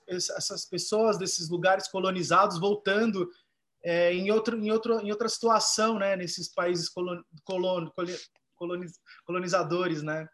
essas 0.08 0.64
pessoas 0.64 1.18
desses 1.18 1.48
lugares 1.48 1.88
colonizados 1.88 2.58
voltando 2.58 3.30
é, 3.82 4.12
em, 4.12 4.30
outro, 4.30 4.58
em, 4.58 4.70
outro, 4.70 5.00
em 5.00 5.10
outra 5.10 5.28
situação, 5.28 5.98
né? 5.98 6.16
Nesses 6.16 6.52
países 6.52 6.88
colon, 6.88 7.20
colon, 7.44 7.88
coloniz, 8.56 8.92
colonizadores, 9.24 10.02
né? 10.02 10.26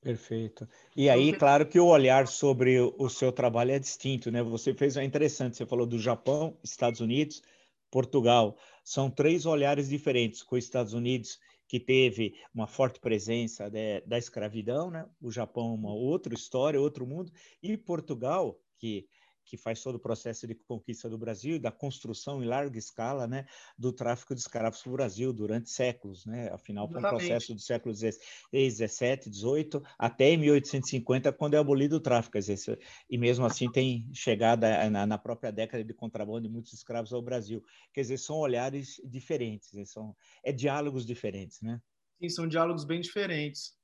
Perfeito. 0.00 0.68
E 0.94 1.08
aí, 1.08 1.32
claro 1.32 1.66
que 1.66 1.80
o 1.80 1.86
olhar 1.86 2.26
sobre 2.26 2.78
o 2.78 3.08
seu 3.08 3.32
trabalho 3.32 3.72
é 3.72 3.78
distinto, 3.78 4.30
né? 4.30 4.42
Você 4.42 4.74
fez, 4.74 4.96
é 4.96 5.04
interessante, 5.04 5.56
você 5.56 5.64
falou 5.64 5.86
do 5.86 5.98
Japão, 5.98 6.58
Estados 6.62 7.00
Unidos, 7.00 7.42
Portugal. 7.90 8.56
São 8.84 9.10
três 9.10 9.46
olhares 9.46 9.88
diferentes, 9.88 10.42
com 10.42 10.56
os 10.56 10.64
Estados 10.64 10.92
Unidos 10.92 11.38
que 11.66 11.80
teve 11.80 12.34
uma 12.54 12.66
forte 12.66 13.00
presença 13.00 13.70
de, 13.70 14.02
da 14.02 14.18
escravidão, 14.18 14.90
né? 14.90 15.06
O 15.22 15.32
Japão 15.32 15.74
uma 15.74 15.94
outra 15.94 16.34
história, 16.34 16.80
outro 16.80 17.06
mundo, 17.06 17.32
e 17.62 17.76
Portugal 17.76 18.58
que 18.78 19.06
que 19.44 19.56
faz 19.56 19.82
todo 19.82 19.96
o 19.96 20.00
processo 20.00 20.46
de 20.46 20.54
conquista 20.54 21.08
do 21.08 21.18
Brasil, 21.18 21.58
da 21.58 21.70
construção 21.70 22.42
em 22.42 22.46
larga 22.46 22.78
escala, 22.78 23.26
né, 23.26 23.46
do 23.78 23.92
tráfico 23.92 24.34
de 24.34 24.40
escravos 24.40 24.82
para 24.82 24.90
o 24.90 24.92
Brasil 24.92 25.32
durante 25.32 25.70
séculos, 25.70 26.24
né? 26.26 26.50
Afinal, 26.52 26.88
foi 26.88 26.98
um 26.98 27.02
processo 27.02 27.54
do 27.54 27.60
século 27.60 27.94
XVI, 27.94 28.12
XVII, 28.52 29.32
XVIII, 29.32 29.82
até 29.98 30.36
1850, 30.36 31.32
quando 31.32 31.54
é 31.54 31.58
abolido 31.58 31.96
o 31.96 32.00
tráfico. 32.00 32.38
Dizer, 32.38 32.78
e 33.08 33.18
mesmo 33.18 33.44
assim 33.44 33.70
tem 33.70 34.08
chegada 34.12 34.88
na, 34.90 35.06
na, 35.06 35.18
própria 35.18 35.50
década 35.50 35.84
de 35.84 35.94
contrabando 35.94 36.42
de 36.42 36.48
muitos 36.48 36.72
escravos 36.72 37.12
ao 37.12 37.22
Brasil. 37.22 37.62
Quer 37.92 38.02
dizer, 38.02 38.18
são 38.18 38.36
olhares 38.36 39.00
diferentes, 39.04 39.72
né? 39.72 39.84
são 39.84 40.16
é 40.42 40.52
diálogos 40.52 41.06
diferentes, 41.06 41.60
né? 41.60 41.80
Sim, 42.20 42.28
são 42.28 42.48
diálogos 42.48 42.84
bem 42.84 43.00
diferentes. 43.00 43.76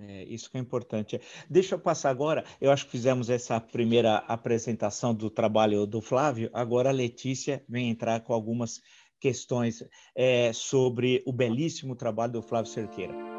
É, 0.00 0.24
isso 0.24 0.50
que 0.50 0.58
é 0.58 0.60
importante. 0.60 1.20
Deixa 1.48 1.74
eu 1.74 1.78
passar 1.78 2.10
agora. 2.10 2.44
Eu 2.60 2.70
acho 2.70 2.84
que 2.84 2.90
fizemos 2.90 3.30
essa 3.30 3.58
primeira 3.60 4.16
apresentação 4.18 5.14
do 5.14 5.30
trabalho 5.30 5.86
do 5.86 6.00
Flávio. 6.00 6.50
Agora 6.52 6.90
a 6.90 6.92
Letícia 6.92 7.64
vem 7.68 7.88
entrar 7.88 8.20
com 8.20 8.32
algumas 8.32 8.80
questões 9.18 9.82
é, 10.14 10.52
sobre 10.52 11.22
o 11.26 11.32
belíssimo 11.32 11.96
trabalho 11.96 12.34
do 12.34 12.42
Flávio 12.42 12.70
Cerqueira. 12.70 13.37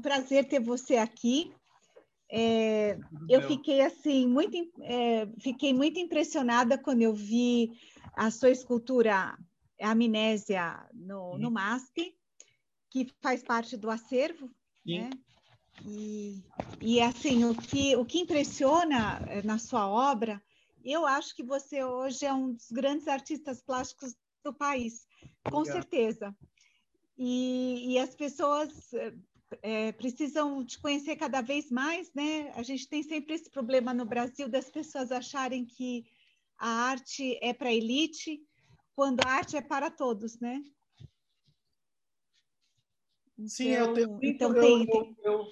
Prazer 0.00 0.46
ter 0.46 0.60
você 0.60 0.96
aqui. 0.96 1.52
É, 2.30 2.98
eu 3.28 3.40
fiquei 3.48 3.80
assim 3.80 4.26
muito 4.26 4.56
é, 4.82 5.26
fiquei 5.40 5.72
muito 5.72 5.98
impressionada 5.98 6.76
quando 6.76 7.00
eu 7.00 7.14
vi 7.14 7.70
a 8.14 8.30
sua 8.30 8.50
escultura 8.50 9.38
Amnésia 9.80 10.86
no, 10.92 11.38
no 11.38 11.50
MASP, 11.50 12.14
que 12.90 13.08
faz 13.22 13.42
parte 13.42 13.76
do 13.76 13.90
acervo, 13.90 14.50
Sim. 14.84 14.98
né? 14.98 15.10
E, 15.86 16.42
e 16.80 17.00
assim 17.00 17.44
o 17.44 17.54
que 17.54 17.96
o 17.96 18.04
que 18.04 18.18
impressiona 18.18 19.20
é, 19.28 19.42
na 19.42 19.58
sua 19.58 19.88
obra, 19.88 20.42
eu 20.84 21.06
acho 21.06 21.34
que 21.34 21.42
você 21.42 21.84
hoje 21.84 22.26
é 22.26 22.32
um 22.32 22.52
dos 22.52 22.70
grandes 22.70 23.06
artistas 23.06 23.62
plásticos 23.62 24.14
do 24.44 24.52
país, 24.52 25.06
com 25.44 25.58
Obrigado. 25.58 25.74
certeza. 25.74 26.36
E, 27.16 27.94
e, 27.94 27.98
as 27.98 28.14
pessoas 28.14 28.70
é, 29.62 29.92
precisam 29.92 30.64
te 30.64 30.78
conhecer 30.78 31.16
cada 31.16 31.40
vez 31.40 31.70
mais, 31.70 32.12
né? 32.14 32.50
A 32.54 32.62
gente 32.62 32.88
tem 32.88 33.02
sempre 33.02 33.34
esse 33.34 33.50
problema 33.50 33.94
no 33.94 34.04
Brasil 34.04 34.48
das 34.48 34.70
pessoas 34.70 35.10
acharem 35.10 35.64
que 35.64 36.04
a 36.58 36.68
arte 36.68 37.38
é 37.42 37.52
para 37.52 37.68
a 37.68 37.74
elite, 37.74 38.40
quando 38.94 39.20
a 39.24 39.30
arte 39.30 39.56
é 39.56 39.62
para 39.62 39.90
todos, 39.90 40.38
né? 40.40 40.62
Então, 43.38 43.48
Sim, 43.48 43.68
eu, 43.68 43.94
tenho, 43.94 44.18
então, 44.20 44.54
eu, 44.54 44.60
tem, 44.60 44.86
eu, 44.90 45.16
eu, 45.22 45.46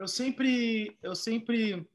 eu 0.00 0.08
sempre 0.08 0.98
eu 1.02 1.14
sempre 1.14 1.88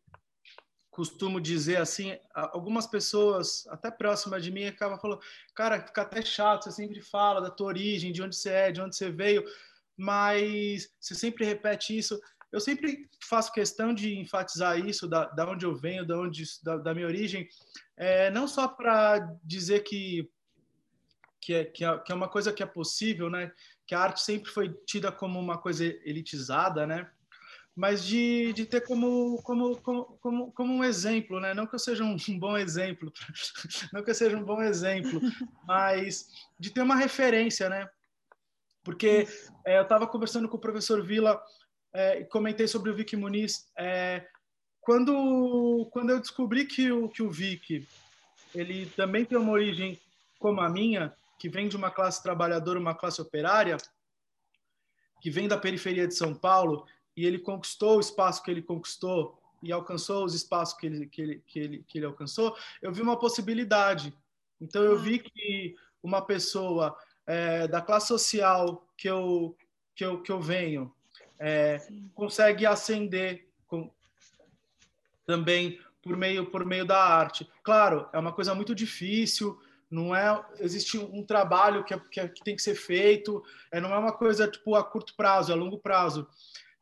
costumo 0.90 1.40
dizer 1.40 1.78
assim, 1.78 2.18
algumas 2.34 2.86
pessoas 2.86 3.66
até 3.68 3.90
próximas 3.90 4.44
de 4.44 4.52
mim 4.52 4.66
acabam 4.66 5.00
falando, 5.00 5.22
cara, 5.56 5.80
fica 5.80 6.02
até 6.02 6.22
chato, 6.22 6.66
você 6.66 6.72
sempre 6.72 7.00
fala 7.02 7.40
da 7.40 7.50
tua 7.50 7.68
origem, 7.68 8.12
de 8.12 8.22
onde 8.22 8.36
você 8.36 8.50
é, 8.50 8.72
de 8.72 8.82
onde 8.82 8.96
você 8.96 9.10
veio 9.10 9.42
mas 10.02 10.90
você 11.00 11.14
sempre 11.14 11.46
repete 11.46 11.96
isso. 11.96 12.20
Eu 12.52 12.60
sempre 12.60 13.08
faço 13.24 13.54
questão 13.54 13.94
de 13.94 14.18
enfatizar 14.18 14.78
isso, 14.80 15.08
da, 15.08 15.26
da 15.26 15.48
onde 15.48 15.64
eu 15.64 15.76
venho, 15.76 16.06
da, 16.06 16.20
onde, 16.20 16.44
da, 16.64 16.78
da 16.78 16.94
minha 16.94 17.06
origem, 17.06 17.48
é, 17.96 18.32
não 18.32 18.48
só 18.48 18.68
para 18.68 19.20
dizer 19.44 19.82
que, 19.82 20.28
é, 21.50 21.66
que, 21.66 21.86
é, 21.86 21.98
que 22.00 22.12
é 22.12 22.16
uma 22.16 22.28
coisa 22.28 22.52
que 22.52 22.64
é 22.64 22.66
possível, 22.66 23.30
né? 23.30 23.52
que 23.86 23.94
a 23.94 24.00
arte 24.00 24.22
sempre 24.22 24.50
foi 24.52 24.74
tida 24.88 25.12
como 25.12 25.40
uma 25.40 25.60
coisa 25.60 25.86
elitizada, 25.86 26.88
né? 26.88 27.10
mas 27.76 28.04
de, 28.04 28.52
de 28.54 28.66
ter 28.66 28.82
como, 28.82 29.40
como, 29.44 29.78
como, 29.78 30.52
como, 30.52 30.74
um 30.74 30.84
exemplo, 30.84 31.40
né? 31.40 31.54
Não 31.54 31.66
que 31.66 31.74
eu 31.74 31.80
seja 31.80 32.04
um, 32.04 32.18
um 32.28 32.38
bom 32.40 32.58
exemplo, 32.58 33.14
não 33.94 34.04
que 34.04 34.10
eu 34.10 34.16
seja 34.16 34.36
um 34.36 34.44
bom 34.44 34.62
exemplo, 34.62 35.22
mas 35.66 36.28
de 36.60 36.70
ter 36.70 36.82
uma 36.82 36.96
referência, 36.96 37.70
né? 37.70 37.88
Porque 38.84 39.28
é, 39.66 39.78
eu 39.78 39.84
estava 39.84 40.08
conversando 40.08 40.50
com 40.50 40.58
o 40.58 40.62
professor 40.62 41.04
Vila 41.04 41.42
é, 41.94 42.22
e 42.22 42.26
comentei 42.26 42.68
sobre 42.68 42.90
o 42.90 42.96
Vicky 42.96 43.16
Muniz. 43.16 43.70
É, 43.78 44.26
quando, 44.80 45.88
quando 45.92 46.10
eu 46.10 46.20
descobri 46.20 46.66
que 46.66 46.92
o, 46.92 47.08
que 47.08 47.22
o 47.22 47.30
Vic 47.30 47.88
ele 48.54 48.88
também 48.88 49.24
tem 49.24 49.38
uma 49.38 49.52
origem 49.52 50.00
como 50.40 50.60
a 50.62 50.70
minha, 50.70 51.14
que 51.38 51.48
vem 51.48 51.68
de 51.68 51.78
uma 51.78 51.92
classe 51.92 52.22
trabalhadora, 52.22 52.80
uma 52.80 52.96
classe 52.96 53.22
operária, 53.22 53.78
que 55.22 55.30
vem 55.30 55.48
da 55.48 55.58
periferia 55.58 56.08
de 56.08 56.16
São 56.16 56.34
Paulo, 56.34 56.86
e 57.16 57.26
ele 57.26 57.40
conquistou 57.40 57.98
o 57.98 58.00
espaço 58.00 58.42
que 58.44 58.50
ele 58.50 58.62
conquistou 58.62 59.40
e 59.62 59.72
alcançou 59.72 60.26
os 60.26 60.34
espaços 60.34 60.78
que 60.78 60.88
ele, 60.88 61.06
que 61.08 61.22
ele, 61.22 61.44
que 61.46 61.60
ele, 61.60 61.86
que 61.88 61.98
ele 62.00 62.06
alcançou, 62.06 62.56
eu 62.82 62.92
vi 62.92 63.02
uma 63.02 63.20
possibilidade. 63.20 64.14
Então, 64.60 64.84
eu 64.84 64.98
vi 64.98 65.20
que 65.20 65.76
uma 66.02 66.22
pessoa 66.22 66.98
é, 67.28 67.68
da 67.68 67.82
classe 67.82 68.08
social 68.08 68.88
que 68.98 69.10
eu, 69.10 69.56
que 69.96 70.06
eu, 70.06 70.22
que 70.22 70.32
eu 70.32 70.42
venho 70.42 70.94
é, 71.40 71.82
consegue 72.14 72.66
ascender 72.66 73.48
com, 73.68 73.92
também 75.26 75.80
por 76.04 76.16
meio, 76.16 76.46
por 76.46 76.66
meio 76.66 76.86
da 76.86 77.04
arte. 77.04 77.50
Claro, 77.64 78.08
é 78.14 78.20
uma 78.20 78.32
coisa 78.32 78.54
muito 78.54 78.76
difícil, 78.76 79.60
não 79.90 80.16
é 80.16 80.44
existe 80.60 80.98
um 80.98 81.24
trabalho 81.24 81.84
que, 81.84 81.94
é, 81.94 82.00
que, 82.00 82.20
é, 82.20 82.28
que, 82.28 82.44
tem 82.44 82.56
que 82.56 82.62
ser 82.62 82.76
feito 82.76 83.44
é 83.70 83.82
não 83.82 83.94
é 83.94 83.98
uma 83.98 84.14
coisa 84.14 84.48
tipo 84.48 84.74
a 84.74 84.84
curto 84.84 85.14
prazo 85.18 85.52
é 85.52 85.54
a 85.54 85.58
longo 85.58 85.78
prazo 85.78 86.26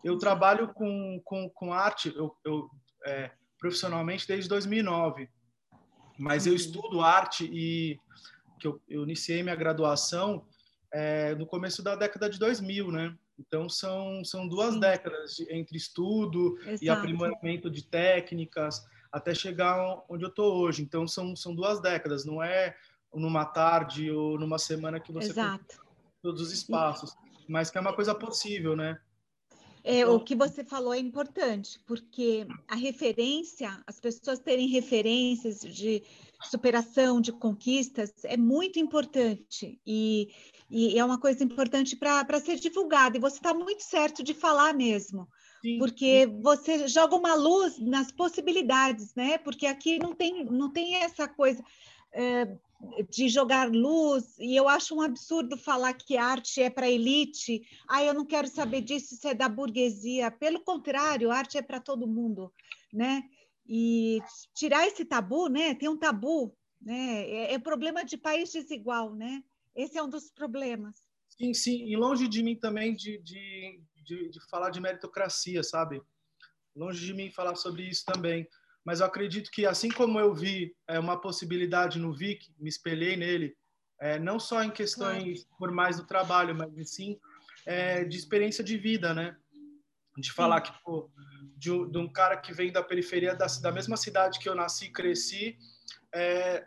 eu 0.03 0.15
trabalho 0.19 0.71
com, 0.75 1.19
com, 1.25 1.49
com 1.49 1.73
arte 1.73 2.13
eu, 2.15 2.37
eu 2.45 2.69
é, 3.03 3.31
profissionalmente 3.57 4.27
desde 4.27 4.47
2009 4.47 5.27
mas 6.19 6.45
eu 6.45 6.51
uhum. 6.51 6.55
estudo 6.55 7.01
arte 7.01 7.49
e 7.51 7.99
que 8.59 8.67
eu, 8.67 8.81
eu 8.87 9.03
iniciei 9.03 9.41
minha 9.41 9.55
graduação 9.55 10.45
é, 10.93 11.33
no 11.35 11.45
começo 11.45 11.81
da 11.81 11.95
década 11.95 12.29
de 12.29 12.37
2000 12.37 12.91
né 12.91 13.15
então 13.37 13.69
são 13.69 14.23
são 14.23 14.47
duas 14.47 14.73
Sim. 14.73 14.79
décadas 14.79 15.35
de, 15.35 15.53
entre 15.53 15.77
estudo 15.77 16.57
Exato. 16.61 16.83
e 16.83 16.89
aprimoramento 16.89 17.69
de 17.69 17.83
técnicas 17.83 18.85
até 19.11 19.33
chegar 19.33 20.03
onde 20.09 20.23
eu 20.23 20.29
estou 20.29 20.57
hoje 20.61 20.83
então 20.83 21.07
são 21.07 21.35
são 21.35 21.55
duas 21.55 21.81
décadas 21.81 22.25
não 22.25 22.43
é 22.43 22.75
numa 23.13 23.45
tarde 23.45 24.11
ou 24.11 24.37
numa 24.37 24.59
semana 24.59 24.99
que 24.99 25.11
você 25.11 25.33
todos 26.21 26.41
os 26.41 26.51
espaços, 26.51 27.15
mas 27.47 27.69
que 27.69 27.77
é 27.77 27.81
uma 27.81 27.93
coisa 27.93 28.13
possível, 28.13 28.75
né? 28.75 28.99
É, 29.83 30.01
então... 30.01 30.15
O 30.15 30.19
que 30.19 30.35
você 30.35 30.63
falou 30.63 30.93
é 30.93 30.99
importante, 30.99 31.79
porque 31.85 32.45
a 32.67 32.75
referência, 32.75 33.81
as 33.87 33.99
pessoas 33.99 34.39
terem 34.39 34.67
referências 34.67 35.61
de 35.61 36.03
superação, 36.43 37.19
de 37.19 37.31
conquistas, 37.31 38.11
é 38.23 38.37
muito 38.37 38.79
importante 38.79 39.79
e, 39.85 40.29
e 40.69 40.97
é 40.97 41.03
uma 41.03 41.19
coisa 41.19 41.43
importante 41.43 41.95
para 41.95 42.39
ser 42.39 42.57
divulgada. 42.57 43.17
E 43.17 43.21
você 43.21 43.37
está 43.37 43.53
muito 43.53 43.83
certo 43.83 44.23
de 44.23 44.33
falar 44.33 44.73
mesmo, 44.73 45.27
Sim. 45.61 45.77
porque 45.77 46.27
você 46.41 46.87
joga 46.87 47.15
uma 47.15 47.35
luz 47.35 47.77
nas 47.79 48.11
possibilidades, 48.11 49.13
né? 49.15 49.37
Porque 49.37 49.65
aqui 49.65 49.99
não 49.99 50.13
tem, 50.13 50.45
não 50.45 50.71
tem 50.71 50.95
essa 50.95 51.27
coisa. 51.27 51.63
É, 52.11 52.57
de 53.09 53.27
jogar 53.27 53.69
luz, 53.69 54.37
e 54.39 54.55
eu 54.55 54.69
acho 54.69 54.95
um 54.95 55.01
absurdo 55.01 55.57
falar 55.57 55.93
que 55.93 56.15
arte 56.15 56.61
é 56.61 56.69
para 56.69 56.89
elite. 56.89 57.61
Ah, 57.87 58.03
eu 58.03 58.13
não 58.13 58.25
quero 58.25 58.47
saber 58.47 58.81
disso, 58.81 59.15
isso 59.15 59.27
é 59.27 59.33
da 59.33 59.49
burguesia. 59.49 60.31
Pelo 60.31 60.61
contrário, 60.61 61.31
arte 61.31 61.57
é 61.57 61.61
para 61.61 61.79
todo 61.79 62.07
mundo, 62.07 62.53
né? 62.93 63.23
E 63.67 64.19
tirar 64.55 64.87
esse 64.87 65.03
tabu, 65.03 65.49
né? 65.49 65.75
Tem 65.75 65.89
um 65.89 65.97
tabu, 65.97 66.55
né? 66.81 67.29
É, 67.29 67.53
é 67.53 67.59
problema 67.59 68.05
de 68.05 68.17
país 68.17 68.51
desigual, 68.51 69.13
né? 69.13 69.43
Esse 69.75 69.97
é 69.97 70.03
um 70.03 70.09
dos 70.09 70.31
problemas. 70.31 71.03
Sim, 71.29 71.53
sim. 71.53 71.85
E 71.85 71.95
longe 71.97 72.27
de 72.27 72.41
mim 72.41 72.55
também 72.55 72.95
de, 72.95 73.17
de, 73.19 73.81
de, 74.03 74.29
de 74.29 74.49
falar 74.49 74.69
de 74.69 74.79
meritocracia, 74.79 75.63
sabe? 75.63 76.01
Longe 76.75 77.05
de 77.05 77.13
mim 77.13 77.29
falar 77.29 77.55
sobre 77.55 77.83
isso 77.83 78.05
também 78.05 78.47
mas 78.85 78.99
eu 78.99 79.05
acredito 79.05 79.51
que 79.51 79.65
assim 79.65 79.89
como 79.89 80.19
eu 80.19 80.33
vi 80.33 80.75
é, 80.87 80.99
uma 80.99 81.19
possibilidade 81.19 81.99
no 81.99 82.13
Vic, 82.13 82.51
me 82.59 82.69
espelhei 82.69 83.15
nele, 83.15 83.55
é, 83.99 84.17
não 84.17 84.39
só 84.39 84.63
em 84.63 84.71
questões 84.71 85.45
formais 85.57 85.97
do 85.97 86.05
trabalho, 86.05 86.55
mas 86.55 86.89
sim 86.89 87.19
é, 87.65 88.03
de 88.03 88.17
experiência 88.17 88.63
de 88.63 88.77
vida, 88.77 89.13
né? 89.13 89.35
De 90.17 90.31
falar 90.31 90.61
que 90.61 90.71
pô, 90.83 91.09
de, 91.55 91.69
de, 91.91 91.97
um 91.97 92.07
cara 92.07 92.37
que 92.37 92.53
vem 92.53 92.71
da 92.71 92.81
periferia 92.81 93.35
da, 93.35 93.45
da 93.61 93.71
mesma 93.71 93.97
cidade 93.97 94.39
que 94.39 94.49
eu 94.49 94.55
nasci 94.55 94.85
e 94.85 94.91
cresci, 94.91 95.57
é, 96.13 96.65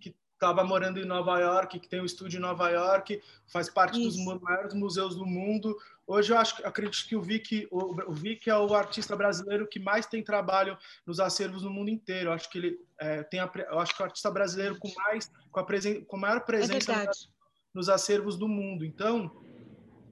que 0.00 0.14
estava 0.40 0.64
morando 0.64 0.98
em 0.98 1.04
Nova 1.04 1.38
York, 1.38 1.78
que 1.78 1.88
tem 1.88 2.00
um 2.00 2.06
estúdio 2.06 2.38
em 2.38 2.40
Nova 2.40 2.70
York, 2.70 3.22
faz 3.46 3.68
parte 3.68 4.00
Isso. 4.00 4.16
dos 4.24 4.40
maiores 4.40 4.72
museus 4.72 5.14
do 5.14 5.26
mundo. 5.26 5.76
Hoje 6.06 6.32
eu 6.32 6.38
acho, 6.38 6.66
acredito 6.66 7.06
que 7.06 7.14
o 7.14 7.20
Vic, 7.20 7.68
o, 7.70 8.10
o 8.10 8.12
Vic 8.12 8.48
é 8.48 8.56
o 8.56 8.74
artista 8.74 9.14
brasileiro 9.14 9.68
que 9.68 9.78
mais 9.78 10.06
tem 10.06 10.24
trabalho 10.24 10.78
nos 11.06 11.20
acervos 11.20 11.62
no 11.62 11.70
mundo 11.70 11.90
inteiro. 11.90 12.30
Eu 12.30 12.32
acho 12.32 12.50
que 12.50 12.56
ele 12.56 12.80
é, 12.98 13.22
tem, 13.22 13.38
a, 13.38 13.50
eu 13.70 13.78
acho 13.78 13.94
que 13.94 14.00
é 14.00 14.04
o 14.04 14.06
artista 14.06 14.30
brasileiro 14.30 14.78
com 14.78 14.90
mais, 14.96 15.30
com 15.52 15.60
a 15.60 15.64
presen, 15.64 16.02
com 16.04 16.16
maior 16.16 16.40
presença 16.40 16.90
é 16.90 17.04
nos, 17.04 17.30
nos 17.74 17.88
acervos 17.90 18.38
do 18.38 18.48
mundo. 18.48 18.82
Então 18.82 19.30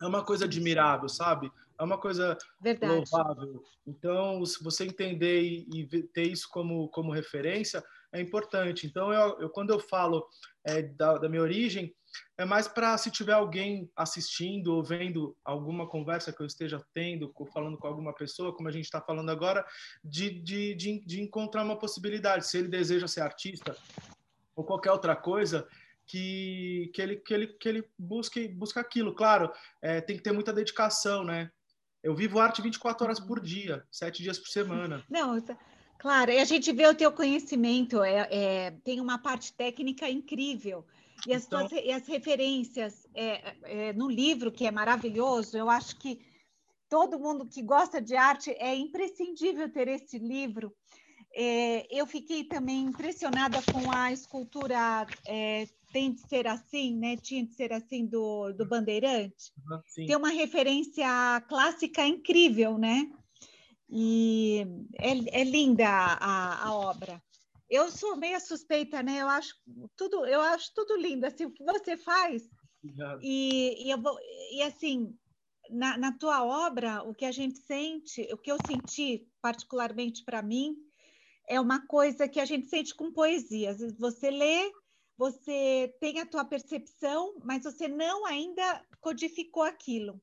é 0.00 0.06
uma 0.06 0.22
coisa 0.22 0.44
admirável, 0.44 1.08
sabe? 1.08 1.50
É 1.80 1.82
uma 1.82 1.96
coisa 1.96 2.36
Verdade. 2.60 2.92
louvável. 2.92 3.64
Então, 3.86 4.44
se 4.44 4.62
você 4.62 4.84
entender 4.84 5.40
e, 5.40 5.66
e 5.72 6.02
ter 6.02 6.24
isso 6.24 6.50
como, 6.50 6.88
como 6.88 7.12
referência, 7.12 7.82
é 8.12 8.20
importante. 8.20 8.86
Então, 8.86 9.12
eu, 9.12 9.40
eu 9.40 9.50
quando 9.50 9.70
eu 9.70 9.78
falo 9.78 10.26
é, 10.64 10.82
da, 10.82 11.18
da 11.18 11.28
minha 11.28 11.42
origem, 11.42 11.94
é 12.36 12.44
mais 12.44 12.68
para 12.68 12.96
se 12.96 13.10
tiver 13.10 13.32
alguém 13.32 13.90
assistindo 13.96 14.68
ou 14.74 14.82
vendo 14.82 15.36
alguma 15.44 15.86
conversa 15.88 16.32
que 16.32 16.40
eu 16.40 16.46
esteja 16.46 16.84
tendo, 16.94 17.32
falando 17.52 17.76
com 17.76 17.86
alguma 17.86 18.14
pessoa, 18.14 18.54
como 18.54 18.68
a 18.68 18.72
gente 18.72 18.84
está 18.84 19.00
falando 19.00 19.30
agora, 19.30 19.64
de, 20.02 20.30
de, 20.40 20.74
de, 20.74 21.00
de, 21.04 21.20
encontrar 21.20 21.64
uma 21.64 21.78
possibilidade. 21.78 22.46
Se 22.46 22.58
ele 22.58 22.68
deseja 22.68 23.06
ser 23.06 23.20
artista 23.20 23.76
ou 24.54 24.64
qualquer 24.64 24.92
outra 24.92 25.14
coisa, 25.14 25.66
que, 26.06 26.90
que, 26.94 27.02
ele, 27.02 27.16
que, 27.16 27.34
ele, 27.34 27.46
que 27.46 27.68
ele 27.68 27.84
busque, 27.98 28.48
busque 28.48 28.78
aquilo. 28.78 29.14
Claro, 29.14 29.52
é, 29.82 30.00
tem 30.00 30.16
que 30.16 30.22
ter 30.22 30.32
muita 30.32 30.52
dedicação, 30.52 31.22
né? 31.22 31.50
Eu 32.02 32.14
vivo 32.14 32.38
arte 32.38 32.62
24 32.62 33.04
horas 33.04 33.20
por 33.20 33.40
dia, 33.40 33.84
sete 33.90 34.22
dias 34.22 34.38
por 34.38 34.48
semana. 34.48 35.04
Não, 35.10 35.36
Claro, 35.98 36.30
e 36.30 36.38
a 36.38 36.44
gente 36.44 36.72
vê 36.72 36.86
o 36.86 36.94
teu 36.94 37.12
conhecimento, 37.12 38.02
é, 38.02 38.28
é 38.30 38.70
tem 38.84 39.00
uma 39.00 39.18
parte 39.18 39.52
técnica 39.52 40.08
incrível. 40.08 40.84
E 41.26 41.34
as, 41.34 41.46
então... 41.46 41.66
tuas, 41.66 41.84
e 41.84 41.90
as 41.90 42.06
referências 42.06 43.06
é, 43.14 43.54
é, 43.64 43.92
no 43.92 44.08
livro, 44.08 44.52
que 44.52 44.66
é 44.66 44.70
maravilhoso, 44.70 45.56
eu 45.56 45.68
acho 45.68 45.96
que 45.96 46.20
todo 46.88 47.18
mundo 47.18 47.46
que 47.46 47.62
gosta 47.62 48.00
de 48.00 48.14
arte 48.16 48.50
é 48.52 48.74
imprescindível 48.74 49.68
ter 49.70 49.88
esse 49.88 50.18
livro. 50.18 50.72
É, 51.34 51.86
eu 51.90 52.06
fiquei 52.06 52.44
também 52.44 52.84
impressionada 52.84 53.58
com 53.72 53.90
a 53.90 54.12
escultura 54.12 55.06
é, 55.26 55.66
Tem 55.92 56.12
de 56.12 56.20
Ser 56.26 56.46
Assim, 56.46 56.96
né? 56.96 57.16
Tinha 57.16 57.44
de 57.44 57.54
Ser 57.54 57.72
Assim, 57.72 58.06
do, 58.06 58.52
do 58.52 58.64
Bandeirante. 58.66 59.52
Uhum, 59.70 60.06
Tem 60.06 60.16
uma 60.16 60.30
referência 60.30 61.06
clássica 61.48 62.06
incrível, 62.06 62.78
né? 62.78 63.10
E 63.88 64.66
é, 64.98 65.40
é 65.40 65.44
linda 65.44 65.86
a, 65.88 66.66
a, 66.66 66.74
obra. 66.74 67.22
Eu 67.70 67.90
sou 67.90 68.16
meio 68.16 68.38
suspeita, 68.40 69.02
né? 69.02 69.22
Eu 69.22 69.28
acho 69.28 69.54
tudo, 69.96 70.26
eu 70.26 70.40
acho 70.40 70.72
tudo 70.74 70.96
lindo, 70.96 71.26
assim, 71.26 71.46
o 71.46 71.50
que 71.50 71.64
você 71.64 71.96
faz. 71.96 72.48
E, 73.22 73.86
e, 73.86 73.90
eu 73.90 74.00
vou, 74.00 74.16
e 74.52 74.62
assim, 74.62 75.16
na, 75.70 75.96
na 75.96 76.12
tua 76.12 76.44
obra, 76.44 77.02
o 77.02 77.14
que 77.14 77.24
a 77.24 77.32
gente 77.32 77.58
sente, 77.58 78.28
o 78.32 78.38
que 78.38 78.52
eu 78.52 78.58
senti 78.66 79.26
particularmente 79.40 80.24
para 80.24 80.42
mim, 80.42 80.76
é 81.48 81.58
uma 81.60 81.86
coisa 81.86 82.28
que 82.28 82.40
a 82.40 82.44
gente 82.44 82.68
sente 82.68 82.94
com 82.94 83.12
poesia. 83.12 83.74
Você 83.98 84.30
lê, 84.30 84.70
você 85.16 85.94
tem 85.98 86.20
a 86.20 86.26
tua 86.26 86.44
percepção, 86.44 87.34
mas 87.42 87.64
você 87.64 87.88
não 87.88 88.26
ainda 88.26 88.84
codificou 89.00 89.62
aquilo. 89.62 90.20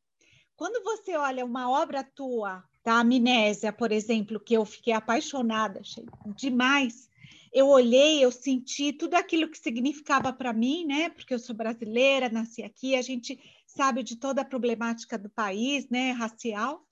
Quando 0.55 0.83
você 0.83 1.17
olha 1.17 1.43
uma 1.43 1.69
obra 1.69 2.03
tua 2.03 2.63
da 2.85 2.99
amnésia, 2.99 3.73
por 3.73 3.91
exemplo, 3.91 4.39
que 4.39 4.53
eu 4.53 4.63
fiquei 4.63 4.93
apaixonada, 4.93 5.79
achei 5.79 6.05
demais. 6.35 7.09
Eu 7.51 7.67
olhei, 7.67 8.23
eu 8.23 8.31
senti 8.31 8.93
tudo 8.93 9.15
aquilo 9.15 9.49
que 9.49 9.57
significava 9.57 10.31
para 10.31 10.53
mim, 10.53 10.85
né? 10.85 11.09
Porque 11.09 11.33
eu 11.33 11.39
sou 11.39 11.55
brasileira, 11.55 12.29
nasci 12.29 12.61
aqui, 12.61 12.95
a 12.95 13.01
gente 13.01 13.39
sabe 13.65 14.03
de 14.03 14.17
toda 14.17 14.41
a 14.41 14.45
problemática 14.45 15.17
do 15.17 15.29
país, 15.29 15.89
né, 15.89 16.11
racial. 16.11 16.87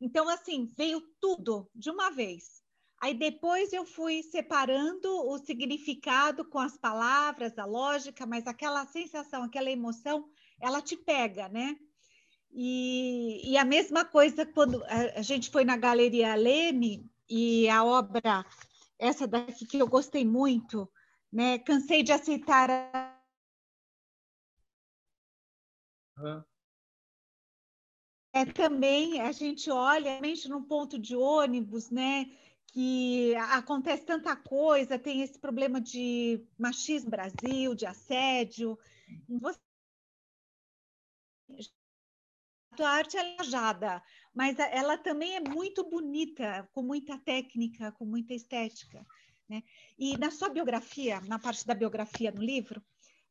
Então, 0.00 0.26
assim, 0.28 0.64
veio 0.76 1.02
tudo 1.20 1.68
de 1.74 1.90
uma 1.90 2.10
vez. 2.10 2.62
Aí 2.98 3.12
depois 3.12 3.74
eu 3.74 3.84
fui 3.84 4.22
separando 4.22 5.08
o 5.28 5.36
significado 5.38 6.44
com 6.46 6.58
as 6.58 6.78
palavras, 6.78 7.58
a 7.58 7.66
lógica, 7.66 8.24
mas 8.24 8.46
aquela 8.46 8.86
sensação, 8.86 9.42
aquela 9.42 9.70
emoção, 9.70 10.30
ela 10.58 10.80
te 10.80 10.96
pega, 10.96 11.46
né? 11.48 11.76
E, 12.58 13.52
e 13.52 13.58
a 13.58 13.66
mesma 13.66 14.02
coisa 14.02 14.46
quando 14.46 14.82
a, 14.84 15.18
a 15.18 15.22
gente 15.22 15.50
foi 15.50 15.62
na 15.62 15.76
Galeria 15.76 16.34
Leme 16.34 17.06
e 17.28 17.68
a 17.68 17.84
obra, 17.84 18.46
essa 18.98 19.26
daqui 19.26 19.66
que 19.66 19.76
eu 19.76 19.86
gostei 19.86 20.24
muito, 20.24 20.90
né? 21.30 21.58
Cansei 21.58 22.02
de 22.02 22.12
aceitar 22.12 22.70
a... 22.70 23.14
Uhum. 26.18 26.42
é, 28.32 28.46
também 28.46 29.20
a 29.20 29.32
gente 29.32 29.70
olha, 29.70 30.12
realmente 30.12 30.48
num 30.48 30.62
ponto 30.62 30.98
de 30.98 31.14
ônibus, 31.14 31.90
né? 31.90 32.24
Que 32.68 33.34
acontece 33.36 34.06
tanta 34.06 34.34
coisa, 34.34 34.98
tem 34.98 35.20
esse 35.20 35.38
problema 35.38 35.78
de 35.78 36.42
machismo 36.58 37.10
Brasil, 37.10 37.74
de 37.74 37.84
assédio. 37.84 38.78
Você... 39.28 39.60
A 42.82 42.90
arte 42.90 43.16
é 43.16 43.34
engajada, 43.34 44.02
mas 44.34 44.58
ela 44.58 44.96
também 44.98 45.36
é 45.36 45.40
muito 45.40 45.88
bonita, 45.88 46.68
com 46.72 46.82
muita 46.82 47.18
técnica, 47.18 47.92
com 47.92 48.04
muita 48.04 48.34
estética. 48.34 49.04
Né? 49.48 49.62
E 49.98 50.16
na 50.16 50.30
sua 50.30 50.48
biografia, 50.48 51.20
na 51.22 51.38
parte 51.38 51.66
da 51.66 51.74
biografia 51.74 52.30
no 52.30 52.42
livro, 52.42 52.82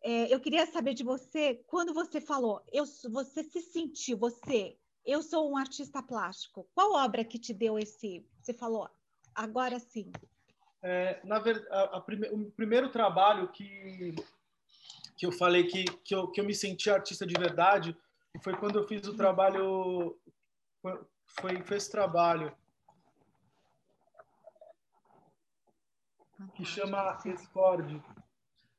é, 0.04 0.34
eu 0.34 0.40
queria 0.40 0.66
saber 0.66 0.94
de 0.94 1.04
você, 1.04 1.64
quando 1.68 1.94
você 1.94 2.22
falou, 2.22 2.64
eu, 2.72 2.86
você 3.10 3.44
se 3.44 3.62
sentiu, 3.62 4.18
você 4.18 4.78
eu 5.06 5.22
sou 5.22 5.50
um 5.52 5.56
artista 5.56 6.02
plástico. 6.02 6.68
Qual 6.74 6.94
obra 6.94 7.24
que 7.24 7.38
te 7.38 7.54
deu 7.54 7.78
esse? 7.78 8.26
Você 8.42 8.54
falou, 8.54 8.90
agora 9.36 9.80
sim. 9.80 10.12
É, 10.82 11.20
na 11.24 11.40
verdade, 11.40 11.68
a, 11.70 11.98
a 11.98 12.02
prime, 12.02 12.28
o 12.30 12.52
primeiro 12.52 12.90
trabalho 12.90 13.48
que 13.52 14.16
que 15.18 15.26
eu 15.26 15.32
falei 15.32 15.66
que 15.66 15.86
que 16.04 16.14
eu, 16.14 16.28
que 16.28 16.42
eu 16.42 16.46
me 16.46 16.54
senti 16.54 16.90
artista 16.90 17.26
de 17.26 17.34
verdade 17.40 17.96
foi 18.40 18.56
quando 18.56 18.80
eu 18.80 18.88
fiz 18.88 19.08
o 19.08 19.16
trabalho 19.16 20.18
foi, 21.40 21.64
foi 21.64 21.78
esse 21.78 21.92
trabalho 21.92 22.56
que 26.56 26.66
chama 26.66 27.18
Escorde. 27.26 28.02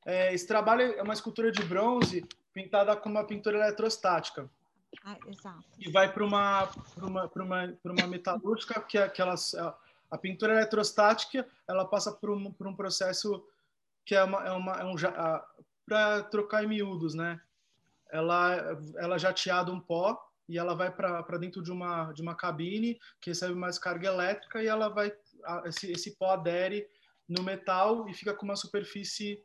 É, 0.05 0.33
esse 0.33 0.47
trabalho 0.47 0.93
é 0.93 1.01
uma 1.01 1.13
escultura 1.13 1.51
de 1.51 1.63
bronze 1.63 2.25
pintada 2.53 2.95
com 2.95 3.09
uma 3.09 3.25
pintura 3.25 3.57
eletrostática. 3.57 4.49
Ah, 5.03 5.17
exato. 5.27 5.65
E 5.77 5.91
vai 5.91 6.11
para 6.11 6.25
uma, 6.25 6.69
uma, 6.97 7.29
uma, 7.35 7.77
uma 7.83 8.07
metalúrgica, 8.07 8.81
que 8.81 8.97
é 8.97 9.03
aquelas. 9.03 9.53
A 10.09 10.17
pintura 10.17 10.53
eletrostática 10.53 11.45
ela 11.67 11.85
passa 11.85 12.11
por 12.13 12.29
um, 12.29 12.51
por 12.51 12.67
um 12.67 12.75
processo 12.75 13.45
que 14.05 14.15
é, 14.15 14.23
uma, 14.23 14.47
é, 14.47 14.51
uma, 14.51 14.73
é 14.73 14.85
um. 14.85 14.95
Para 15.85 16.23
trocar 16.23 16.63
em 16.63 16.67
miúdos, 16.67 17.13
né? 17.13 17.41
Ela, 18.11 18.79
ela 18.97 19.15
é 19.15 19.19
jateada 19.19 19.71
um 19.71 19.79
pó 19.79 20.17
e 20.47 20.57
ela 20.57 20.73
vai 20.73 20.91
para 20.91 21.37
dentro 21.37 21.61
de 21.61 21.71
uma, 21.71 22.11
de 22.13 22.21
uma 22.21 22.35
cabine 22.35 22.97
que 23.19 23.29
recebe 23.29 23.53
mais 23.53 23.77
carga 23.77 24.07
elétrica 24.07 24.63
e 24.63 24.67
ela 24.67 24.87
vai. 24.89 25.11
Esse, 25.65 25.91
esse 25.91 26.17
pó 26.17 26.31
adere 26.31 26.87
no 27.27 27.43
metal 27.43 28.07
e 28.07 28.13
fica 28.13 28.33
com 28.33 28.45
uma 28.45 28.55
superfície 28.55 29.43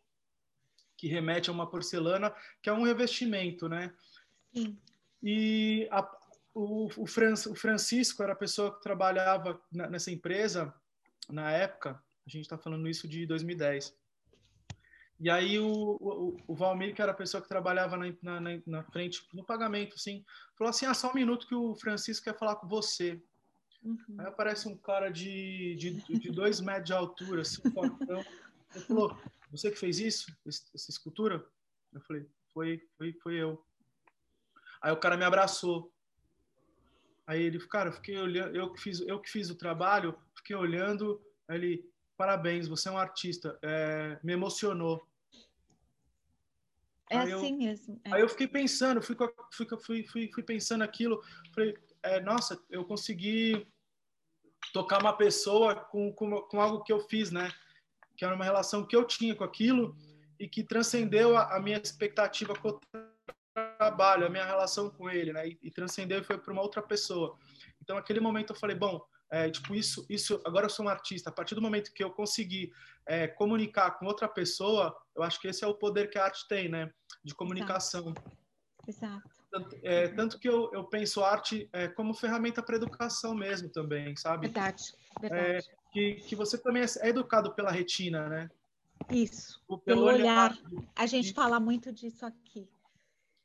que 0.96 1.08
remete 1.08 1.50
a 1.50 1.52
uma 1.52 1.68
porcelana, 1.68 2.32
que 2.62 2.70
é 2.70 2.72
um 2.72 2.84
revestimento, 2.84 3.68
né? 3.68 3.92
Sim. 4.54 4.78
E 5.22 5.88
a, 5.90 6.08
o, 6.54 6.88
o, 6.96 7.06
Fran, 7.06 7.34
o, 7.34 7.54
Francisco 7.54 8.22
era 8.22 8.32
a 8.32 8.36
pessoa 8.36 8.74
que 8.74 8.82
trabalhava 8.82 9.60
na, 9.72 9.88
nessa 9.88 10.10
empresa 10.10 10.72
na 11.28 11.50
época, 11.50 12.02
a 12.26 12.30
gente 12.30 12.42
está 12.42 12.58
falando 12.58 12.88
isso 12.88 13.08
de 13.08 13.26
2010. 13.26 13.96
E 15.22 15.30
aí 15.30 15.56
o, 15.56 15.70
o, 16.00 16.36
o, 16.48 16.54
Valmir, 16.56 16.96
que 16.96 17.00
era 17.00 17.12
a 17.12 17.14
pessoa 17.14 17.40
que 17.40 17.48
trabalhava 17.48 17.96
na, 17.96 18.40
na, 18.40 18.60
na, 18.66 18.82
frente, 18.82 19.24
no 19.32 19.44
pagamento, 19.44 19.94
assim, 19.94 20.24
falou 20.58 20.70
assim, 20.70 20.84
ah, 20.84 20.94
só 20.94 21.12
um 21.12 21.14
minuto 21.14 21.46
que 21.46 21.54
o 21.54 21.76
Francisco 21.76 22.24
quer 22.24 22.36
falar 22.36 22.56
com 22.56 22.66
você. 22.66 23.22
Uhum. 23.84 24.16
Aí 24.18 24.26
aparece 24.26 24.66
um 24.66 24.76
cara 24.76 25.10
de, 25.10 25.76
de, 25.76 26.18
de 26.18 26.28
dois 26.28 26.60
metros 26.60 26.86
de 26.86 26.92
altura, 26.92 27.42
assim, 27.42 27.62
fortão. 27.70 28.24
Ele 28.74 28.84
falou, 28.84 29.16
você 29.48 29.70
que 29.70 29.78
fez 29.78 30.00
isso, 30.00 30.36
essa 30.44 30.90
escultura? 30.90 31.46
Eu 31.92 32.00
falei, 32.00 32.26
foi, 32.52 32.82
foi, 32.98 33.12
foi 33.22 33.34
eu. 33.36 33.64
Aí 34.82 34.90
o 34.90 34.96
cara 34.96 35.16
me 35.16 35.24
abraçou. 35.24 35.94
Aí 37.28 37.40
ele, 37.40 37.64
cara, 37.68 37.90
eu 37.90 37.92
fiquei 37.92 38.18
olhando, 38.18 38.56
eu 38.56 38.72
que 38.72 38.80
fiz, 38.80 39.00
eu 39.02 39.20
que 39.20 39.30
fiz 39.30 39.50
o 39.50 39.54
trabalho, 39.54 40.18
fiquei 40.36 40.56
olhando, 40.56 41.24
aí 41.46 41.58
ele, 41.58 41.92
parabéns, 42.16 42.66
você 42.66 42.88
é 42.88 42.92
um 42.92 42.98
artista, 42.98 43.56
é, 43.62 44.18
me 44.24 44.32
emocionou. 44.32 45.11
É 47.12 47.18
aí 47.18 47.32
assim 47.32 47.52
eu, 47.52 47.58
mesmo. 47.58 48.00
É. 48.04 48.14
Aí 48.14 48.20
eu 48.22 48.28
fiquei 48.28 48.48
pensando, 48.48 49.02
fui, 49.02 49.14
fui, 49.52 49.66
fui, 49.84 50.04
fui, 50.04 50.30
fui 50.32 50.42
pensando 50.42 50.82
aquilo, 50.82 51.22
falei, 51.54 51.76
é, 52.02 52.20
nossa, 52.20 52.58
eu 52.70 52.84
consegui 52.84 53.66
tocar 54.72 55.00
uma 55.00 55.12
pessoa 55.12 55.74
com, 55.74 56.12
com, 56.12 56.40
com 56.42 56.60
algo 56.60 56.82
que 56.82 56.92
eu 56.92 57.00
fiz, 57.00 57.30
né? 57.30 57.52
Que 58.16 58.24
era 58.24 58.34
uma 58.34 58.44
relação 58.44 58.86
que 58.86 58.96
eu 58.96 59.04
tinha 59.04 59.34
com 59.34 59.44
aquilo 59.44 59.94
e 60.40 60.48
que 60.48 60.64
transcendeu 60.64 61.36
a, 61.36 61.56
a 61.56 61.60
minha 61.60 61.78
expectativa 61.78 62.54
com 62.54 62.80
trabalho, 63.78 64.26
a 64.26 64.30
minha 64.30 64.46
relação 64.46 64.88
com 64.88 65.10
ele, 65.10 65.32
né? 65.32 65.48
E, 65.48 65.58
e 65.62 65.70
transcendeu 65.70 66.20
e 66.20 66.24
foi 66.24 66.38
para 66.38 66.52
uma 66.52 66.62
outra 66.62 66.80
pessoa. 66.80 67.36
Então, 67.82 67.96
naquele 67.96 68.20
momento 68.20 68.54
eu 68.54 68.56
falei, 68.58 68.74
bom, 68.74 69.04
é, 69.32 69.50
tipo 69.50 69.74
isso, 69.74 70.04
isso. 70.10 70.40
Agora 70.44 70.66
eu 70.66 70.70
sou 70.70 70.84
um 70.84 70.88
artista. 70.90 71.30
A 71.30 71.32
partir 71.32 71.54
do 71.54 71.62
momento 71.62 71.92
que 71.94 72.04
eu 72.04 72.10
consegui 72.10 72.70
é, 73.06 73.26
comunicar 73.26 73.92
com 73.92 74.04
outra 74.04 74.28
pessoa, 74.28 74.94
eu 75.16 75.22
acho 75.22 75.40
que 75.40 75.48
esse 75.48 75.64
é 75.64 75.66
o 75.66 75.74
poder 75.74 76.10
que 76.10 76.18
a 76.18 76.24
arte 76.24 76.46
tem, 76.46 76.68
né? 76.68 76.92
De 77.24 77.34
comunicação. 77.34 78.14
Exato. 78.86 79.30
Tanto, 79.50 79.76
é, 79.82 80.08
tanto 80.08 80.38
que 80.38 80.48
eu, 80.48 80.70
eu 80.72 80.84
penso 80.84 81.22
arte 81.22 81.68
é, 81.72 81.86
como 81.88 82.14
ferramenta 82.14 82.62
para 82.62 82.76
educação 82.76 83.34
mesmo 83.34 83.68
também, 83.68 84.16
sabe? 84.16 84.48
Verdade. 84.48 84.94
Verdade. 85.20 85.44
É, 85.44 85.60
que, 85.92 86.14
que 86.16 86.34
você 86.34 86.58
também 86.58 86.82
é 86.82 87.08
educado 87.08 87.54
pela 87.54 87.70
retina, 87.70 88.28
né? 88.28 88.50
Isso. 89.10 89.62
Pelo, 89.68 89.80
pelo 89.80 90.02
olhar. 90.04 90.52
olhar. 90.52 90.88
A 90.96 91.06
gente 91.06 91.32
fala 91.32 91.60
muito 91.60 91.92
disso 91.92 92.26
aqui 92.26 92.68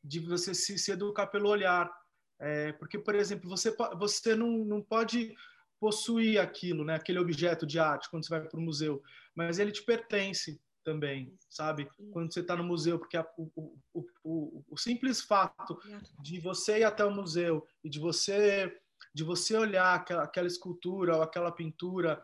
de 0.07 0.19
você 0.19 0.55
se, 0.55 0.77
se 0.77 0.91
educar 0.91 1.27
pelo 1.27 1.49
olhar. 1.49 1.91
É, 2.39 2.71
porque, 2.73 2.97
por 2.97 3.15
exemplo, 3.15 3.49
você, 3.49 3.75
você 3.97 4.35
não, 4.35 4.49
não 4.63 4.81
pode 4.81 5.35
possuir 5.79 6.39
aquilo, 6.39 6.83
né, 6.83 6.95
aquele 6.95 7.19
objeto 7.19 7.65
de 7.65 7.77
arte 7.77 8.09
quando 8.09 8.25
você 8.25 8.29
vai 8.29 8.47
para 8.47 8.59
o 8.59 8.61
museu, 8.61 9.01
mas 9.35 9.59
ele 9.59 9.71
te 9.71 9.83
pertence 9.83 10.59
também, 10.87 11.37
sabe? 11.49 11.89
Quando 12.13 12.33
você 12.33 12.39
está 12.39 12.55
no 12.55 12.63
museu, 12.63 12.97
porque 12.97 13.17
a, 13.17 13.27
o, 13.37 13.75
o, 13.93 14.05
o, 14.23 14.63
o, 14.69 14.77
simples 14.77 15.19
fato 15.21 15.77
de 16.21 16.39
você 16.39 16.79
ir 16.79 16.85
até 16.85 17.03
o 17.03 17.11
museu 17.11 17.67
e 17.83 17.89
de 17.89 17.99
você 17.99 18.79
de 19.13 19.21
você 19.21 19.57
olhar 19.57 19.95
aquela, 19.95 20.23
aquela 20.23 20.47
escultura 20.47 21.17
ou 21.17 21.21
aquela 21.21 21.51
pintura 21.51 22.23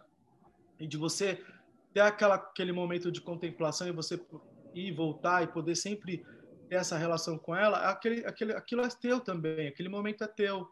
e 0.79 0.87
de 0.87 0.95
você 0.95 1.43
ter 1.93 1.99
aquela, 1.99 2.35
aquele 2.35 2.71
momento 2.71 3.11
de 3.11 3.19
contemplação 3.19 3.85
e 3.85 3.91
você 3.91 4.17
ir 4.73 4.93
voltar 4.93 5.43
e 5.43 5.47
poder 5.47 5.75
sempre 5.75 6.25
ter 6.69 6.75
essa 6.75 6.97
relação 6.97 7.37
com 7.37 7.53
ela, 7.53 7.89
aquele, 7.89 8.25
aquele, 8.25 8.53
aquilo 8.53 8.81
é 8.81 8.89
teu 8.89 9.19
também, 9.19 9.67
aquele 9.67 9.89
momento 9.89 10.23
é 10.23 10.27
teu. 10.27 10.71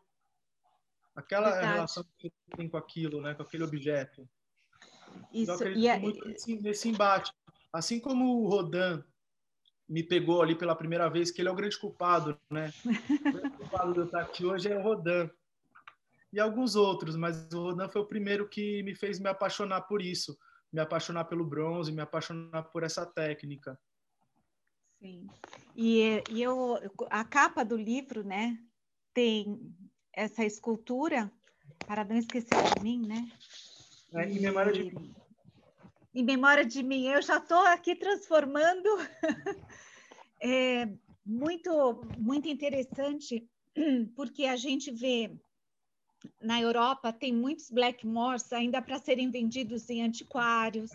Aquela 1.13 1.51
Verdade. 1.51 1.73
relação 1.73 2.06
que 2.17 2.30
você 2.30 2.56
tem 2.56 2.69
com 2.69 2.77
aquilo, 2.77 3.21
né, 3.21 3.34
com 3.34 3.43
aquele 3.43 3.65
objeto. 3.65 4.25
Isso, 5.34 5.51
então, 5.54 5.67
e 5.73 5.88
é... 5.88 5.99
muito 5.99 6.25
nesse, 6.25 6.56
nesse 6.62 6.89
embate. 6.89 7.32
Assim 7.72 8.00
como 8.00 8.44
o 8.44 8.48
Rodin 8.48 9.04
me 9.88 10.04
pegou 10.04 10.42
ali 10.42 10.56
pela 10.56 10.76
primeira 10.76 11.10
vez, 11.10 11.32
que 11.32 11.42
ele 11.42 11.50
é 11.50 11.52
o 11.52 11.56
grande 11.56 11.78
culpado, 11.78 12.40
né? 12.50 12.72
o 13.26 13.32
grande 13.32 13.58
culpado 13.58 13.94
de 13.94 14.00
eu 14.00 14.06
estar 14.06 14.22
aqui 14.22 14.46
hoje 14.46 14.72
é 14.72 14.78
o 14.78 14.82
Rodin. 14.82 15.30
E 16.34 16.40
alguns 16.40 16.76
outros, 16.76 17.16
mas 17.16 17.52
o 17.54 17.64
Rodin 17.64 17.90
foi 17.90 18.02
o 18.02 18.08
primeiro 18.08 18.48
que 18.48 18.82
me 18.84 18.96
fez 18.96 19.20
me 19.20 19.30
apaixonar 19.30 19.82
por 19.82 20.02
isso, 20.02 20.38
me 20.72 20.80
apaixonar 20.80 21.26
pelo 21.26 21.46
bronze, 21.46 21.92
me 21.92 22.02
apaixonar 22.02 22.64
por 22.64 22.84
essa 22.84 23.06
técnica. 23.06 23.78
Sim. 25.00 25.28
E, 25.76 26.24
e 26.30 26.42
eu, 26.42 26.78
a 27.10 27.24
capa 27.26 27.66
do 27.66 27.76
livro, 27.76 28.24
né, 28.24 28.58
tem 29.14 29.76
essa 30.14 30.46
escultura, 30.46 31.32
para 31.88 32.04
não 32.04 32.16
esquecer 32.16 32.56
de 32.76 32.84
mim, 32.84 33.06
né? 33.06 33.30
É, 34.14 34.30
em 34.30 34.40
memória 34.40 34.72
de 34.72 34.84
mim. 34.84 35.16
Em 36.13 36.24
memória 36.24 36.65
de 36.65 36.84
mim. 36.84 37.08
Eu 37.08 37.21
já 37.21 37.38
estou 37.38 37.65
aqui 37.67 37.95
transformando. 37.95 38.89
é 40.41 40.89
muito, 41.26 42.02
muito 42.17 42.47
interessante, 42.47 43.47
porque 44.15 44.45
a 44.45 44.56
gente 44.56 44.91
vê 44.91 45.32
na 46.39 46.62
Europa 46.62 47.12
tem 47.12 47.34
muitos 47.34 47.71
Blackmores 47.71 48.52
ainda 48.54 48.82
para 48.82 49.00
serem 49.00 49.32
vendidos 49.32 49.89
em 49.89 50.04
antiquários, 50.04 50.91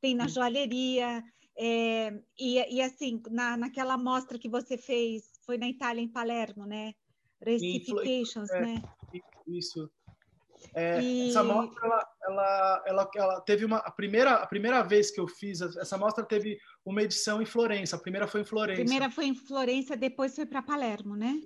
tem 0.00 0.14
na 0.14 0.28
joalheria, 0.28 1.24
é, 1.56 2.12
e, 2.38 2.76
e, 2.76 2.80
assim, 2.80 3.22
na, 3.30 3.56
naquela 3.56 3.96
mostra 3.96 4.38
que 4.38 4.48
você 4.48 4.78
fez, 4.78 5.30
foi 5.44 5.58
na 5.58 5.68
Itália, 5.68 6.00
em 6.00 6.08
Palermo, 6.08 6.64
né? 6.64 6.94
Recifications, 7.40 8.50
é, 8.50 8.60
né? 8.60 8.82
Isso. 9.46 9.90
É, 10.74 11.00
e... 11.00 11.30
Essa 11.30 11.42
mostra, 11.42 11.84
ela, 11.84 12.08
ela, 12.24 12.82
ela, 12.86 13.10
ela, 13.16 13.40
teve 13.40 13.64
uma. 13.64 13.78
A 13.78 13.90
primeira, 13.90 14.34
a 14.34 14.46
primeira 14.46 14.82
vez 14.82 15.10
que 15.10 15.20
eu 15.20 15.28
fiz, 15.28 15.60
essa 15.60 15.98
mostra 15.98 16.24
teve 16.24 16.58
uma 16.84 17.02
edição 17.02 17.42
em 17.42 17.46
Florença. 17.46 17.96
A 17.96 17.98
primeira 17.98 18.26
foi 18.26 18.42
em 18.42 18.44
Florença. 18.44 18.80
A 18.80 18.84
primeira 18.84 19.10
foi 19.10 19.26
em 19.26 19.34
Florença, 19.34 19.96
depois 19.96 20.34
foi 20.34 20.46
para 20.46 20.62
Palermo, 20.62 21.16
né? 21.16 21.40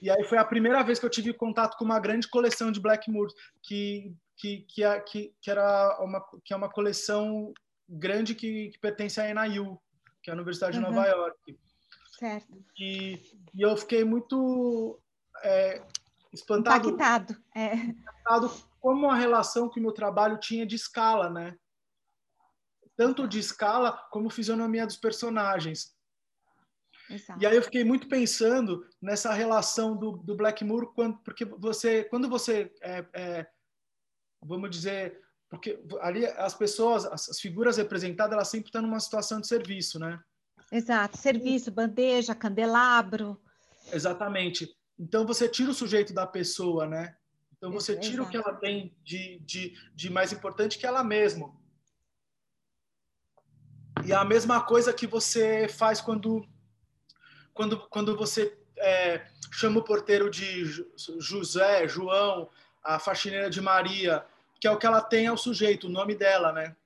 E 0.00 0.10
aí 0.10 0.24
foi 0.24 0.38
a 0.38 0.44
primeira 0.44 0.82
vez 0.82 0.98
que 0.98 1.06
eu 1.06 1.10
tive 1.10 1.32
contato 1.32 1.76
com 1.76 1.84
uma 1.84 1.98
grande 1.98 2.28
coleção 2.28 2.70
de 2.70 2.80
Blackmoor, 2.80 3.28
que, 3.62 4.14
que, 4.36 4.66
que, 4.68 5.00
que, 5.00 5.34
que, 5.40 5.50
era 5.50 5.98
uma, 6.00 6.24
que 6.44 6.52
é 6.52 6.56
uma 6.56 6.70
coleção 6.70 7.52
grande 7.88 8.34
que, 8.34 8.70
que 8.70 8.78
pertence 8.78 9.20
à 9.20 9.32
NIU, 9.32 9.78
que 10.22 10.30
é 10.30 10.32
a 10.32 10.36
Universidade 10.36 10.78
uhum. 10.78 10.84
de 10.84 10.90
Nova 10.90 11.06
York. 11.08 11.58
Certo. 12.18 12.64
E, 12.78 13.20
e 13.54 13.62
eu 13.62 13.76
fiquei 13.76 14.04
muito. 14.04 14.98
É, 15.42 15.82
espantado, 16.32 16.90
impactado, 16.90 17.36
é. 17.54 17.72
Como 18.80 19.10
a 19.10 19.14
relação 19.14 19.68
que 19.68 19.78
o 19.78 19.82
meu 19.82 19.92
trabalho 19.92 20.38
tinha 20.38 20.66
de 20.66 20.76
escala, 20.76 21.30
né? 21.30 21.56
Tanto 22.96 23.26
de 23.28 23.38
escala 23.38 23.92
como 24.10 24.30
fisionomia 24.30 24.86
dos 24.86 24.96
personagens. 24.96 25.94
Exato. 27.08 27.40
E 27.40 27.46
aí 27.46 27.54
eu 27.54 27.62
fiquei 27.62 27.84
muito 27.84 28.08
pensando 28.08 28.86
nessa 29.00 29.32
relação 29.32 29.96
do, 29.96 30.16
do 30.18 30.34
Blackmoor, 30.34 30.92
quando, 30.94 31.18
porque 31.18 31.44
você, 31.44 32.04
quando 32.04 32.28
você, 32.28 32.72
é, 32.82 33.06
é, 33.12 33.46
vamos 34.42 34.70
dizer, 34.70 35.20
porque 35.48 35.80
ali 36.00 36.26
as 36.26 36.54
pessoas, 36.54 37.04
as, 37.06 37.38
figuras 37.40 37.76
representadas, 37.76 38.32
elas 38.32 38.48
sempre 38.48 38.68
estão 38.68 38.82
numa 38.82 38.98
situação 38.98 39.40
de 39.40 39.46
serviço, 39.46 39.98
né? 39.98 40.20
Exato, 40.72 41.16
serviço, 41.16 41.70
bandeja, 41.70 42.34
candelabro. 42.34 43.40
Exatamente. 43.92 44.68
Então 44.98 45.24
você 45.24 45.48
tira 45.48 45.70
o 45.70 45.74
sujeito 45.74 46.12
da 46.12 46.26
pessoa, 46.26 46.86
né? 46.86 47.16
Então 47.56 47.70
você 47.70 47.96
tira 47.98 48.22
o 48.22 48.28
que 48.28 48.36
ela 48.36 48.54
tem 48.54 48.94
de, 49.02 49.38
de, 49.40 49.74
de 49.94 50.10
mais 50.10 50.32
importante 50.32 50.78
que 50.78 50.86
ela 50.86 51.02
mesma. 51.02 51.54
E 54.04 54.12
a 54.12 54.24
mesma 54.24 54.62
coisa 54.62 54.92
que 54.92 55.06
você 55.06 55.68
faz 55.68 56.00
quando 56.00 56.46
quando, 57.54 57.88
quando 57.88 58.14
você 58.14 58.56
é, 58.76 59.26
chama 59.50 59.80
o 59.80 59.84
porteiro 59.84 60.30
de 60.30 60.64
José, 61.18 61.88
João, 61.88 62.50
a 62.84 62.98
faxineira 62.98 63.48
de 63.48 63.62
Maria, 63.62 64.26
que 64.60 64.68
é 64.68 64.70
o 64.70 64.78
que 64.78 64.86
ela 64.86 65.00
tem 65.00 65.26
ao 65.26 65.38
sujeito, 65.38 65.86
o 65.86 65.90
nome 65.90 66.14
dela, 66.14 66.52
né? 66.52 66.76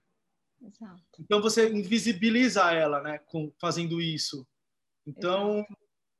Exato. 0.62 1.02
Então 1.18 1.42
você 1.42 1.68
invisibiliza 1.68 2.70
ela, 2.72 3.00
né, 3.00 3.18
com, 3.18 3.52
fazendo 3.58 4.00
isso. 4.00 4.46
Então, 5.04 5.58
Exato. 5.58 5.76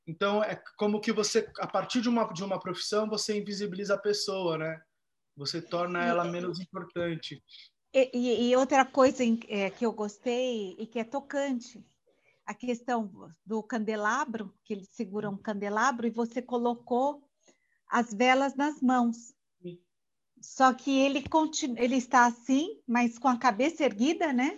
Então 0.06 0.42
é 0.42 0.60
como 0.76 1.00
que 1.00 1.12
você, 1.12 1.50
a 1.58 1.66
partir 1.66 2.00
de 2.00 2.08
uma 2.08 2.24
de 2.32 2.42
uma 2.42 2.58
profissão, 2.58 3.08
você 3.08 3.38
invisibiliza 3.38 3.94
a 3.94 3.98
pessoa, 3.98 4.58
né? 4.58 4.80
Você 5.36 5.62
torna 5.62 6.04
ela 6.04 6.24
menos 6.24 6.60
importante. 6.60 7.42
E, 7.92 8.10
e, 8.12 8.50
e 8.50 8.56
outra 8.56 8.84
coisa 8.84 9.22
é, 9.48 9.70
que 9.70 9.84
eu 9.84 9.92
gostei 9.92 10.76
e 10.78 10.86
que 10.86 10.98
é 10.98 11.04
tocante 11.04 11.84
a 12.46 12.54
questão 12.54 13.10
do 13.46 13.62
candelabro, 13.62 14.52
que 14.64 14.72
ele 14.72 14.84
segura 14.84 15.30
um 15.30 15.36
candelabro 15.36 16.06
e 16.06 16.10
você 16.10 16.42
colocou 16.42 17.22
as 17.88 18.12
velas 18.12 18.56
nas 18.56 18.80
mãos. 18.80 19.34
Só 20.40 20.72
que 20.72 20.98
ele 20.98 21.28
continua, 21.28 21.78
ele 21.80 21.96
está 21.96 22.26
assim, 22.26 22.80
mas 22.86 23.18
com 23.18 23.28
a 23.28 23.38
cabeça 23.38 23.84
erguida, 23.84 24.32
né? 24.32 24.56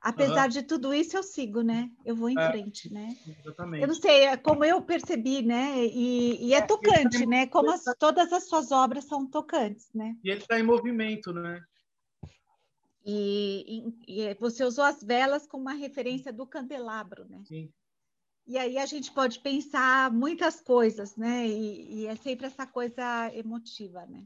Apesar 0.00 0.44
uhum. 0.44 0.48
de 0.48 0.62
tudo 0.62 0.94
isso, 0.94 1.14
eu 1.16 1.22
sigo, 1.22 1.60
né? 1.60 1.90
Eu 2.06 2.16
vou 2.16 2.30
em 2.30 2.38
é, 2.38 2.50
frente, 2.50 2.90
né? 2.90 3.14
Exatamente. 3.26 3.82
Eu 3.82 3.88
não 3.88 3.94
sei, 3.94 4.24
é 4.24 4.36
como 4.36 4.64
eu 4.64 4.80
percebi, 4.80 5.42
né? 5.42 5.84
E, 5.84 6.46
e 6.46 6.54
é, 6.54 6.58
é 6.58 6.62
tocante, 6.62 7.26
né? 7.26 7.46
Como 7.46 7.70
as, 7.70 7.84
todas 7.98 8.32
as 8.32 8.44
suas 8.44 8.72
obras 8.72 9.04
são 9.04 9.26
tocantes, 9.26 9.90
né? 9.94 10.16
E 10.24 10.30
ele 10.30 10.40
está 10.40 10.58
em 10.58 10.62
movimento, 10.62 11.34
né? 11.34 11.62
E, 13.04 13.92
e, 14.06 14.22
e, 14.22 14.34
você 14.34 14.64
usou 14.64 14.84
as 14.84 15.02
velas 15.02 15.46
como 15.46 15.62
uma 15.62 15.74
referência 15.74 16.32
do 16.32 16.46
candelabro, 16.46 17.26
né? 17.28 17.42
Sim. 17.46 17.70
E 18.46 18.56
aí 18.56 18.78
a 18.78 18.86
gente 18.86 19.12
pode 19.12 19.38
pensar 19.40 20.10
muitas 20.10 20.62
coisas, 20.62 21.14
né? 21.14 21.46
E, 21.46 22.00
e 22.00 22.06
é 22.06 22.16
sempre 22.16 22.46
essa 22.46 22.66
coisa 22.66 23.30
emotiva, 23.34 24.06
né? 24.06 24.24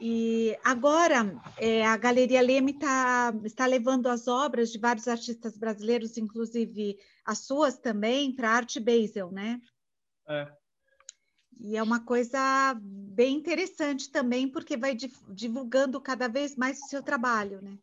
E 0.00 0.56
agora 0.64 1.40
é, 1.56 1.84
a 1.84 1.96
Galeria 1.96 2.40
Leme 2.40 2.78
tá, 2.78 3.32
está 3.44 3.66
levando 3.66 4.08
as 4.08 4.28
obras 4.28 4.70
de 4.70 4.78
vários 4.78 5.08
artistas 5.08 5.56
brasileiros, 5.56 6.16
inclusive 6.16 6.98
as 7.24 7.38
suas 7.38 7.78
também, 7.78 8.34
para 8.34 8.50
a 8.50 8.54
Arte 8.54 8.78
Basel, 8.78 9.30
né? 9.32 9.60
É. 10.28 10.48
E 11.60 11.76
é 11.76 11.82
uma 11.82 12.04
coisa 12.04 12.76
bem 12.80 13.36
interessante 13.36 14.10
também, 14.10 14.48
porque 14.48 14.76
vai 14.76 14.96
divulgando 15.28 16.00
cada 16.00 16.28
vez 16.28 16.54
mais 16.56 16.78
o 16.80 16.86
seu 16.86 17.02
trabalho, 17.02 17.60
né? 17.60 17.76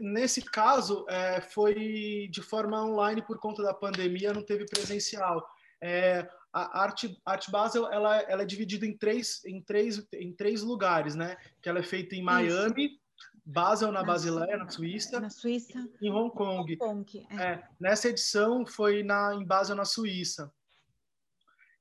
Nesse 0.00 0.42
caso, 0.42 1.04
é, 1.08 1.40
foi 1.40 2.28
de 2.30 2.42
forma 2.42 2.82
online 2.82 3.22
por 3.22 3.38
conta 3.38 3.62
da 3.62 3.74
pandemia, 3.74 4.32
não 4.32 4.42
teve 4.42 4.64
presencial. 4.66 5.46
É, 5.80 6.26
a 6.54 6.82
arte, 6.82 7.20
arte 7.26 7.50
Basel 7.50 7.90
ela, 7.90 8.16
ela 8.22 8.42
é 8.42 8.46
dividida 8.46 8.86
em 8.86 8.96
três, 8.96 9.44
em, 9.44 9.60
três, 9.60 10.06
em 10.14 10.32
três 10.32 10.62
lugares, 10.62 11.16
né? 11.16 11.36
Que 11.60 11.68
ela 11.68 11.80
é 11.80 11.82
feita 11.82 12.14
em 12.14 12.22
Miami, 12.22 12.86
Isso. 12.86 13.00
Basel 13.44 13.90
na, 13.90 14.00
na 14.00 14.06
Basileia, 14.06 14.56
na 14.56 14.68
Suíça, 14.68 15.20
na 15.20 15.28
Suíça 15.28 15.86
e 16.00 16.06
em 16.06 16.12
Hong 16.12 16.32
Kong. 16.34 16.78
Hong 16.80 17.04
Kong 17.04 17.26
é. 17.30 17.42
É, 17.42 17.68
nessa 17.78 18.08
edição 18.08 18.64
foi 18.64 19.02
na, 19.02 19.34
em 19.34 19.44
Basel, 19.44 19.74
na 19.74 19.84
Suíça. 19.84 20.52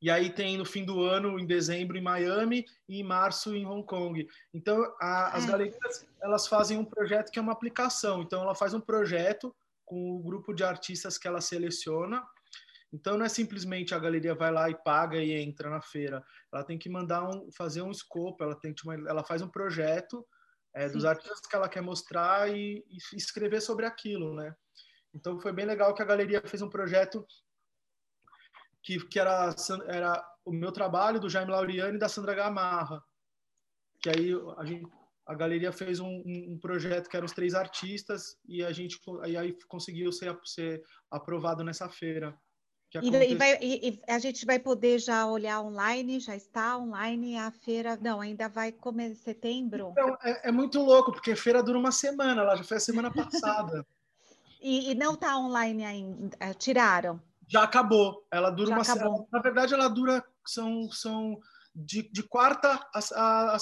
E 0.01 0.11
aí 0.11 0.29
tem 0.29 0.57
no 0.57 0.65
fim 0.65 0.83
do 0.83 1.01
ano, 1.01 1.39
em 1.39 1.45
dezembro, 1.45 1.95
em 1.95 2.01
Miami 2.01 2.65
e 2.89 2.99
em 2.99 3.03
março 3.03 3.55
em 3.55 3.65
Hong 3.65 3.85
Kong. 3.85 4.27
Então, 4.53 4.83
a, 4.99 5.37
as 5.37 5.45
é. 5.45 5.47
galerias 5.47 6.05
elas 6.21 6.45
fazem 6.45 6.77
um 6.77 6.83
projeto 6.83 7.31
que 7.31 7.39
é 7.39 7.41
uma 7.41 7.53
aplicação. 7.53 8.21
Então, 8.21 8.41
ela 8.41 8.53
faz 8.53 8.73
um 8.73 8.81
projeto 8.81 9.55
com 9.85 10.15
o 10.15 10.19
grupo 10.19 10.53
de 10.53 10.63
artistas 10.63 11.17
que 11.17 11.25
ela 11.25 11.39
seleciona. 11.39 12.21
Então, 12.93 13.17
não 13.17 13.25
é 13.25 13.29
simplesmente 13.29 13.95
a 13.95 13.99
galeria 13.99 14.35
vai 14.35 14.51
lá 14.51 14.69
e 14.69 14.75
paga 14.75 15.17
e 15.17 15.31
entra 15.31 15.67
na 15.67 15.81
feira. 15.81 16.23
Ela 16.53 16.63
tem 16.63 16.77
que 16.77 16.87
mandar 16.87 17.27
um, 17.27 17.51
fazer 17.51 17.81
um 17.81 17.89
escopo. 17.89 18.43
Ela 18.43 18.55
tem 18.55 18.71
que 18.71 18.83
uma, 18.83 18.93
ela 19.09 19.23
faz 19.23 19.41
um 19.41 19.49
projeto 19.49 20.23
é, 20.75 20.87
dos 20.87 21.03
artistas 21.03 21.41
que 21.41 21.55
ela 21.55 21.67
quer 21.67 21.81
mostrar 21.81 22.55
e, 22.55 22.85
e 22.87 23.17
escrever 23.17 23.61
sobre 23.61 23.87
aquilo, 23.87 24.35
né? 24.35 24.55
Então, 25.11 25.39
foi 25.39 25.51
bem 25.51 25.65
legal 25.65 25.95
que 25.95 26.03
a 26.03 26.05
galeria 26.05 26.41
fez 26.45 26.61
um 26.61 26.69
projeto 26.69 27.25
que, 28.83 29.03
que 29.07 29.19
era, 29.19 29.55
era 29.87 30.23
o 30.45 30.51
meu 30.51 30.71
trabalho, 30.71 31.19
do 31.19 31.29
Jaime 31.29 31.51
Lauriani 31.51 31.95
e 31.95 31.99
da 31.99 32.09
Sandra 32.09 32.35
Gamarra. 32.35 33.03
Que 34.01 34.09
aí 34.09 34.31
a, 34.57 34.65
gente, 34.65 34.87
a 35.25 35.33
galeria 35.33 35.71
fez 35.71 35.99
um, 35.99 36.21
um, 36.25 36.59
projeto 36.59 37.09
que 37.09 37.17
eram 37.17 37.25
os 37.25 37.31
três 37.31 37.55
artistas 37.55 38.37
e 38.45 38.63
a 38.63 38.71
gente 38.71 38.99
aí, 39.21 39.35
aí 39.35 39.57
conseguiu 39.67 40.11
ser, 40.11 40.37
ser 40.43 40.83
aprovado 41.09 41.63
nessa 41.63 41.89
feira. 41.89 42.37
E, 43.01 43.07
e, 43.07 43.35
vai, 43.35 43.57
e, 43.61 44.01
a 44.07 44.19
gente 44.19 44.45
vai 44.45 44.59
poder 44.59 44.99
já 44.99 45.25
olhar 45.25 45.61
online, 45.61 46.19
já 46.19 46.35
está 46.35 46.77
online 46.77 47.37
a 47.37 47.49
feira. 47.51 47.97
Não, 47.99 48.21
ainda 48.21 48.47
vai 48.47 48.71
começar 48.71 49.15
setembro. 49.23 49.89
Então, 49.91 50.17
é, 50.23 50.49
é, 50.49 50.51
muito 50.51 50.79
louco, 50.79 51.11
porque 51.11 51.31
a 51.31 51.35
feira 51.35 51.63
dura 51.63 51.79
uma 51.79 51.91
semana, 51.91 52.41
ela 52.41 52.55
já 52.55 52.63
foi 52.63 52.77
a 52.77 52.79
semana 52.79 53.09
passada. 53.13 53.85
e, 54.61 54.91
e, 54.91 54.95
não 54.95 55.13
está 55.13 55.37
online 55.37 55.83
ainda, 55.83 56.37
é, 56.39 56.53
tiraram. 56.53 57.19
Já 57.47 57.63
acabou. 57.63 58.25
Ela 58.31 58.49
dura 58.49 58.69
Já 58.69 58.75
uma 58.75 58.81
acabou. 58.83 59.27
Na 59.31 59.39
verdade, 59.39 59.73
ela 59.73 59.87
dura. 59.87 60.23
São, 60.45 60.91
são 60.91 61.39
de, 61.73 62.03
de 62.03 62.21
quarta 62.21 62.85
a, 62.93 62.99
a, 63.15 63.57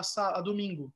a, 0.00 0.38
a 0.38 0.40
domingo. 0.40 0.92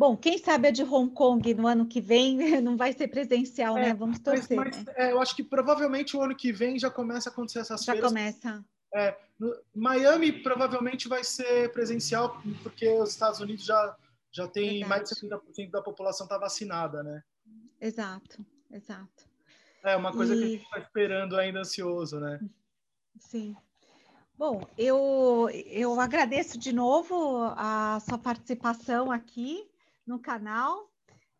Bom, 0.00 0.16
quem 0.16 0.38
sabe 0.38 0.66
a 0.66 0.70
de 0.70 0.82
Hong 0.82 1.12
Kong 1.12 1.52
no 1.52 1.66
ano 1.66 1.86
que 1.86 2.00
vem 2.00 2.38
não 2.62 2.74
vai 2.74 2.90
ser 2.94 3.08
presencial, 3.08 3.76
é, 3.76 3.88
né? 3.88 3.94
Vamos 3.94 4.18
torcer. 4.18 4.56
Mas, 4.56 4.74
mas 4.74 4.86
né? 4.86 4.94
é, 4.96 5.12
eu 5.12 5.20
acho 5.20 5.36
que 5.36 5.44
provavelmente 5.44 6.16
o 6.16 6.22
ano 6.22 6.34
que 6.34 6.50
vem 6.50 6.78
já 6.78 6.90
começa 6.90 7.28
a 7.28 7.32
acontecer 7.32 7.58
essas 7.58 7.84
já. 7.84 7.94
Já 7.94 8.00
começa. 8.00 8.64
É, 8.94 9.14
no, 9.38 9.54
Miami 9.74 10.32
provavelmente 10.32 11.06
vai 11.06 11.22
ser 11.22 11.70
presencial, 11.72 12.40
porque 12.62 12.88
os 12.88 13.10
Estados 13.10 13.40
Unidos 13.40 13.62
já, 13.62 13.94
já 14.32 14.48
tem 14.48 14.80
Verdade. 14.80 14.88
mais 14.88 15.10
de 15.10 15.14
70% 15.16 15.70
da 15.70 15.82
população 15.82 16.24
está 16.24 16.38
vacinada, 16.38 17.02
né? 17.02 17.22
Exato, 17.78 18.42
exato. 18.72 19.28
É 19.84 19.94
uma 19.96 20.12
coisa 20.12 20.34
e... 20.34 20.38
que 20.38 20.44
a 20.44 20.48
gente 20.48 20.62
está 20.62 20.78
esperando 20.78 21.36
ainda 21.36 21.60
ansioso, 21.60 22.18
né? 22.18 22.40
Sim. 23.18 23.54
Bom, 24.38 24.66
eu, 24.78 25.50
eu 25.66 26.00
agradeço 26.00 26.58
de 26.58 26.72
novo 26.72 27.42
a 27.54 28.00
sua 28.00 28.16
participação 28.16 29.12
aqui 29.12 29.69
no 30.06 30.20
canal. 30.20 30.90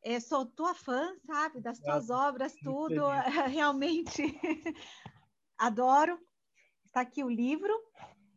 É, 0.03 0.19
sou 0.19 0.47
tua 0.47 0.75
fã, 0.75 1.15
sabe, 1.27 1.61
das 1.61 1.79
tuas 1.79 2.09
obras, 2.11 2.55
tudo. 2.63 3.03
Realmente 3.47 4.23
adoro. 5.59 6.19
Está 6.87 7.03
aqui 7.03 7.23
o 7.23 7.29
livro 7.29 7.73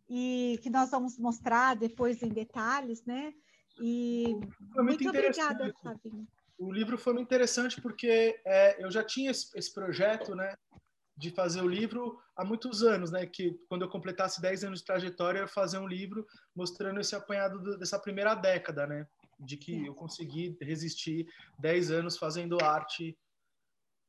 e 0.09 0.59
que 0.61 0.69
nós 0.69 0.91
vamos 0.91 1.17
mostrar 1.17 1.75
depois 1.75 2.21
em 2.21 2.29
detalhes, 2.29 3.03
né? 3.05 3.33
E 3.81 4.35
muito, 4.35 4.83
muito 4.83 5.09
obrigada, 5.09 5.73
Fabinho 5.81 6.27
o 6.57 6.71
livro 6.71 6.97
foi 6.97 7.13
muito 7.13 7.27
interessante 7.27 7.81
porque 7.81 8.39
é, 8.45 8.83
eu 8.83 8.89
já 8.89 9.03
tinha 9.03 9.31
esse, 9.31 9.47
esse, 9.57 9.73
projeto, 9.73 10.35
né, 10.35 10.55
de 11.15 11.29
fazer 11.31 11.61
o 11.61 11.67
livro 11.67 12.19
há 12.35 12.45
muitos 12.45 12.83
anos, 12.83 13.11
né, 13.11 13.25
que 13.25 13.53
quando 13.67 13.83
eu 13.83 13.89
completasse 13.89 14.41
10 14.41 14.63
anos 14.63 14.79
de 14.79 14.85
trajetória, 14.85 15.39
eu 15.39 15.43
ia 15.43 15.47
fazer 15.47 15.77
um 15.77 15.87
livro 15.87 16.25
mostrando 16.55 16.99
esse 16.99 17.15
apanhado 17.15 17.59
do, 17.59 17.77
dessa 17.77 17.99
primeira 17.99 18.33
década, 18.33 18.87
né, 18.87 19.07
de 19.43 19.57
que 19.57 19.85
eu 19.85 19.93
consegui 19.93 20.57
resistir 20.61 21.27
10 21.59 21.91
anos 21.91 22.17
fazendo 22.17 22.63
arte 22.63 23.17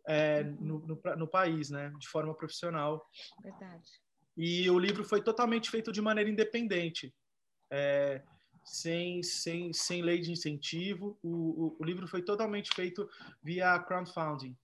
é, 0.07 0.43
no, 0.45 0.81
no, 0.81 1.01
no, 1.17 1.29
país, 1.29 1.71
né, 1.71 1.93
de 1.99 2.09
forma 2.09 2.35
profissional. 2.35 3.07
Verdade. 3.43 3.91
E 4.37 4.69
o 4.69 4.79
livro 4.79 5.05
foi 5.05 5.23
totalmente 5.23 5.71
feito 5.71 5.93
de 5.93 6.01
maneira 6.01 6.29
independente. 6.29 7.15
É, 7.71 8.23
sem, 8.65 9.23
sem, 9.23 9.73
sem 9.73 10.03
lei 10.03 10.21
de 10.21 10.33
incentivo. 10.33 11.19
O, 11.23 11.29
o, 11.29 11.77
o 11.81 11.85
livro 11.85 12.07
foi 12.07 12.23
totalmente 12.23 12.75
feito 12.75 13.09
via 13.43 13.79
crowdfunding. 13.79 14.57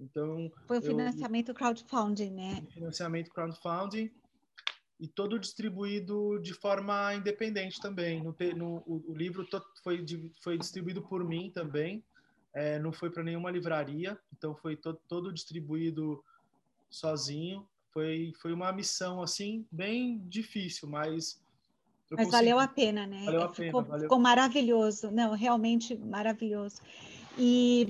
Então, 0.00 0.50
foi 0.66 0.78
o 0.78 0.82
financiamento 0.82 1.50
eu, 1.50 1.54
crowdfunding, 1.54 2.30
né? 2.30 2.66
Financiamento 2.70 3.30
crowdfunding. 3.30 4.10
E 5.00 5.08
todo 5.08 5.38
distribuído 5.38 6.38
de 6.40 6.52
forma 6.52 7.14
independente 7.14 7.80
também. 7.80 8.22
No, 8.22 8.36
no 8.54 8.82
o, 8.86 9.04
o, 9.08 9.14
livro 9.14 9.46
foi, 9.82 10.04
foi 10.42 10.58
distribuído 10.58 11.00
por 11.00 11.24
mim 11.24 11.50
também, 11.50 12.04
é, 12.52 12.78
não 12.78 12.92
foi 12.92 13.10
para 13.10 13.24
nenhuma 13.24 13.50
livraria, 13.50 14.18
então 14.36 14.54
foi 14.54 14.76
to, 14.76 14.94
todo 15.08 15.32
distribuído 15.32 16.22
sozinho. 16.90 17.66
Foi, 17.92 18.32
foi 18.40 18.52
uma 18.52 18.70
missão 18.72 19.22
assim 19.22 19.66
bem 19.72 20.18
difícil, 20.28 20.88
mas 20.88 21.40
mas 22.10 22.26
consegui. 22.26 22.30
valeu 22.32 22.58
a 22.58 22.66
pena, 22.68 23.06
né? 23.06 23.24
Valeu 23.24 23.42
a 23.42 23.48
ficou, 23.48 23.82
pena, 23.82 23.92
valeu. 23.92 24.02
ficou 24.02 24.18
maravilhoso, 24.18 25.10
não, 25.10 25.32
realmente 25.32 25.96
maravilhoso. 25.96 26.82
E 27.38 27.88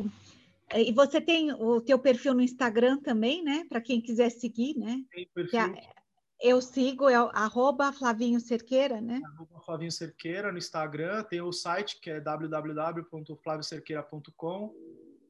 e 0.75 0.93
você 0.93 1.21
tem 1.21 1.53
o 1.53 1.81
teu 1.81 1.99
perfil 1.99 2.33
no 2.33 2.41
Instagram 2.41 2.99
também, 2.99 3.43
né? 3.43 3.65
Para 3.69 3.81
quem 3.81 4.01
quiser 4.01 4.31
seguir, 4.31 4.79
né? 4.79 5.03
Tem 5.11 5.27
perfil. 5.35 5.59
É, 5.59 6.00
eu 6.41 6.61
sigo, 6.61 7.09
é 7.09 7.15
arroba 7.15 7.93
Flavinho 7.93 8.41
Cerqueira, 8.41 9.01
né? 9.01 9.21
Arroba 9.35 9.61
Flavinho 9.61 9.93
Cerqueira 9.93 10.51
no 10.51 10.59
Instagram, 10.59 11.23
tem 11.25 11.41
o 11.41 11.53
site 11.53 12.01
que 12.01 12.11
é 12.11 12.21
www.flaviocerqueira.com, 12.21 14.75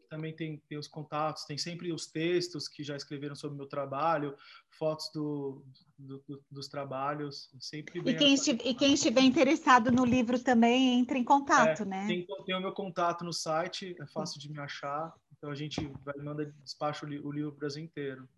também 0.08 0.34
tem, 0.34 0.60
tem 0.68 0.76
os 0.76 0.88
contatos, 0.88 1.44
tem 1.44 1.56
sempre 1.56 1.92
os 1.92 2.04
textos 2.06 2.66
que 2.66 2.82
já 2.82 2.96
escreveram 2.96 3.36
sobre 3.36 3.54
o 3.54 3.58
meu 3.58 3.68
trabalho, 3.68 4.34
fotos 4.68 5.08
do, 5.14 5.62
do, 5.96 6.20
do, 6.28 6.42
dos 6.50 6.66
trabalhos, 6.68 7.48
sempre 7.60 8.02
e 8.04 8.14
quem, 8.14 8.34
estiver, 8.34 8.66
e 8.66 8.74
quem 8.74 8.94
estiver 8.94 9.22
interessado 9.22 9.92
no 9.92 10.04
livro 10.04 10.42
também, 10.42 10.98
entre 10.98 11.16
em 11.18 11.24
contato, 11.24 11.82
é, 11.82 11.86
né? 11.86 12.08
Tem, 12.08 12.26
tem 12.44 12.56
o 12.56 12.60
meu 12.60 12.72
contato 12.72 13.24
no 13.24 13.32
site, 13.32 13.94
é 14.00 14.06
fácil 14.06 14.40
de 14.40 14.50
me 14.50 14.58
achar, 14.58 15.14
então 15.36 15.50
a 15.50 15.54
gente 15.54 15.80
vai 16.04 16.16
manda 16.18 16.52
despacho 16.62 17.06
o 17.06 17.08
livro 17.08 17.50
para 17.50 17.56
o 17.56 17.60
Brasil 17.60 17.82
inteiro. 17.82 18.28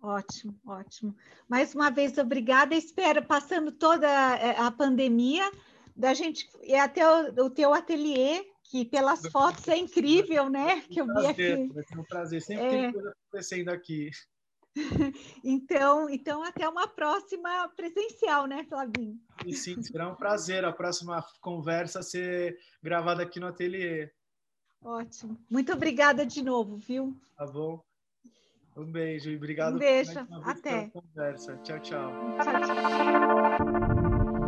Ótimo, 0.00 0.58
ótimo. 0.66 1.16
Mais 1.48 1.74
uma 1.74 1.90
vez, 1.90 2.16
obrigada. 2.18 2.74
Espero, 2.74 3.24
passando 3.24 3.72
toda 3.72 4.06
eh, 4.06 4.56
a 4.56 4.70
pandemia, 4.70 5.50
da 5.94 6.14
gente 6.14 6.48
ir 6.62 6.76
até 6.76 7.04
o, 7.04 7.46
o 7.46 7.50
teu 7.50 7.74
ateliê, 7.74 8.44
que 8.62 8.84
pelas 8.84 9.26
fotos 9.28 9.66
é 9.66 9.76
incrível, 9.76 10.48
né? 10.48 10.80
Que 10.82 11.00
eu 11.00 11.06
vi 11.06 11.26
aqui. 11.26 11.72
Vai 11.72 11.84
ser 11.84 11.98
um 11.98 12.04
prazer, 12.04 12.40
sempre 12.40 12.64
é... 12.64 12.70
tem 12.70 12.92
coisa 12.92 13.10
acontecendo 13.10 13.68
aqui. 13.70 14.10
Então, 15.42 16.08
então, 16.08 16.42
até 16.44 16.68
uma 16.68 16.86
próxima 16.86 17.68
presencial, 17.70 18.46
né, 18.46 18.64
Flavinho? 18.68 19.18
E 19.44 19.52
sim, 19.52 19.82
será 19.82 20.08
um 20.08 20.14
prazer 20.14 20.64
a 20.64 20.72
próxima 20.72 21.24
conversa 21.40 22.00
ser 22.00 22.56
gravada 22.80 23.24
aqui 23.24 23.40
no 23.40 23.48
ateliê. 23.48 24.08
Ótimo. 24.80 25.36
Muito 25.50 25.72
obrigada 25.72 26.24
de 26.24 26.42
novo, 26.44 26.76
viu? 26.76 27.18
Tá 27.36 27.46
bom. 27.46 27.82
Um 28.78 28.92
beijo 28.92 29.30
e 29.30 29.36
obrigado. 29.36 29.74
Um 29.74 29.78
beijo. 29.78 30.12
Até. 30.44 30.88
Conversa. 30.88 31.56
Tchau, 31.64 31.80
tchau. 31.80 32.12
tchau, 32.44 32.60
tchau. 32.62 34.47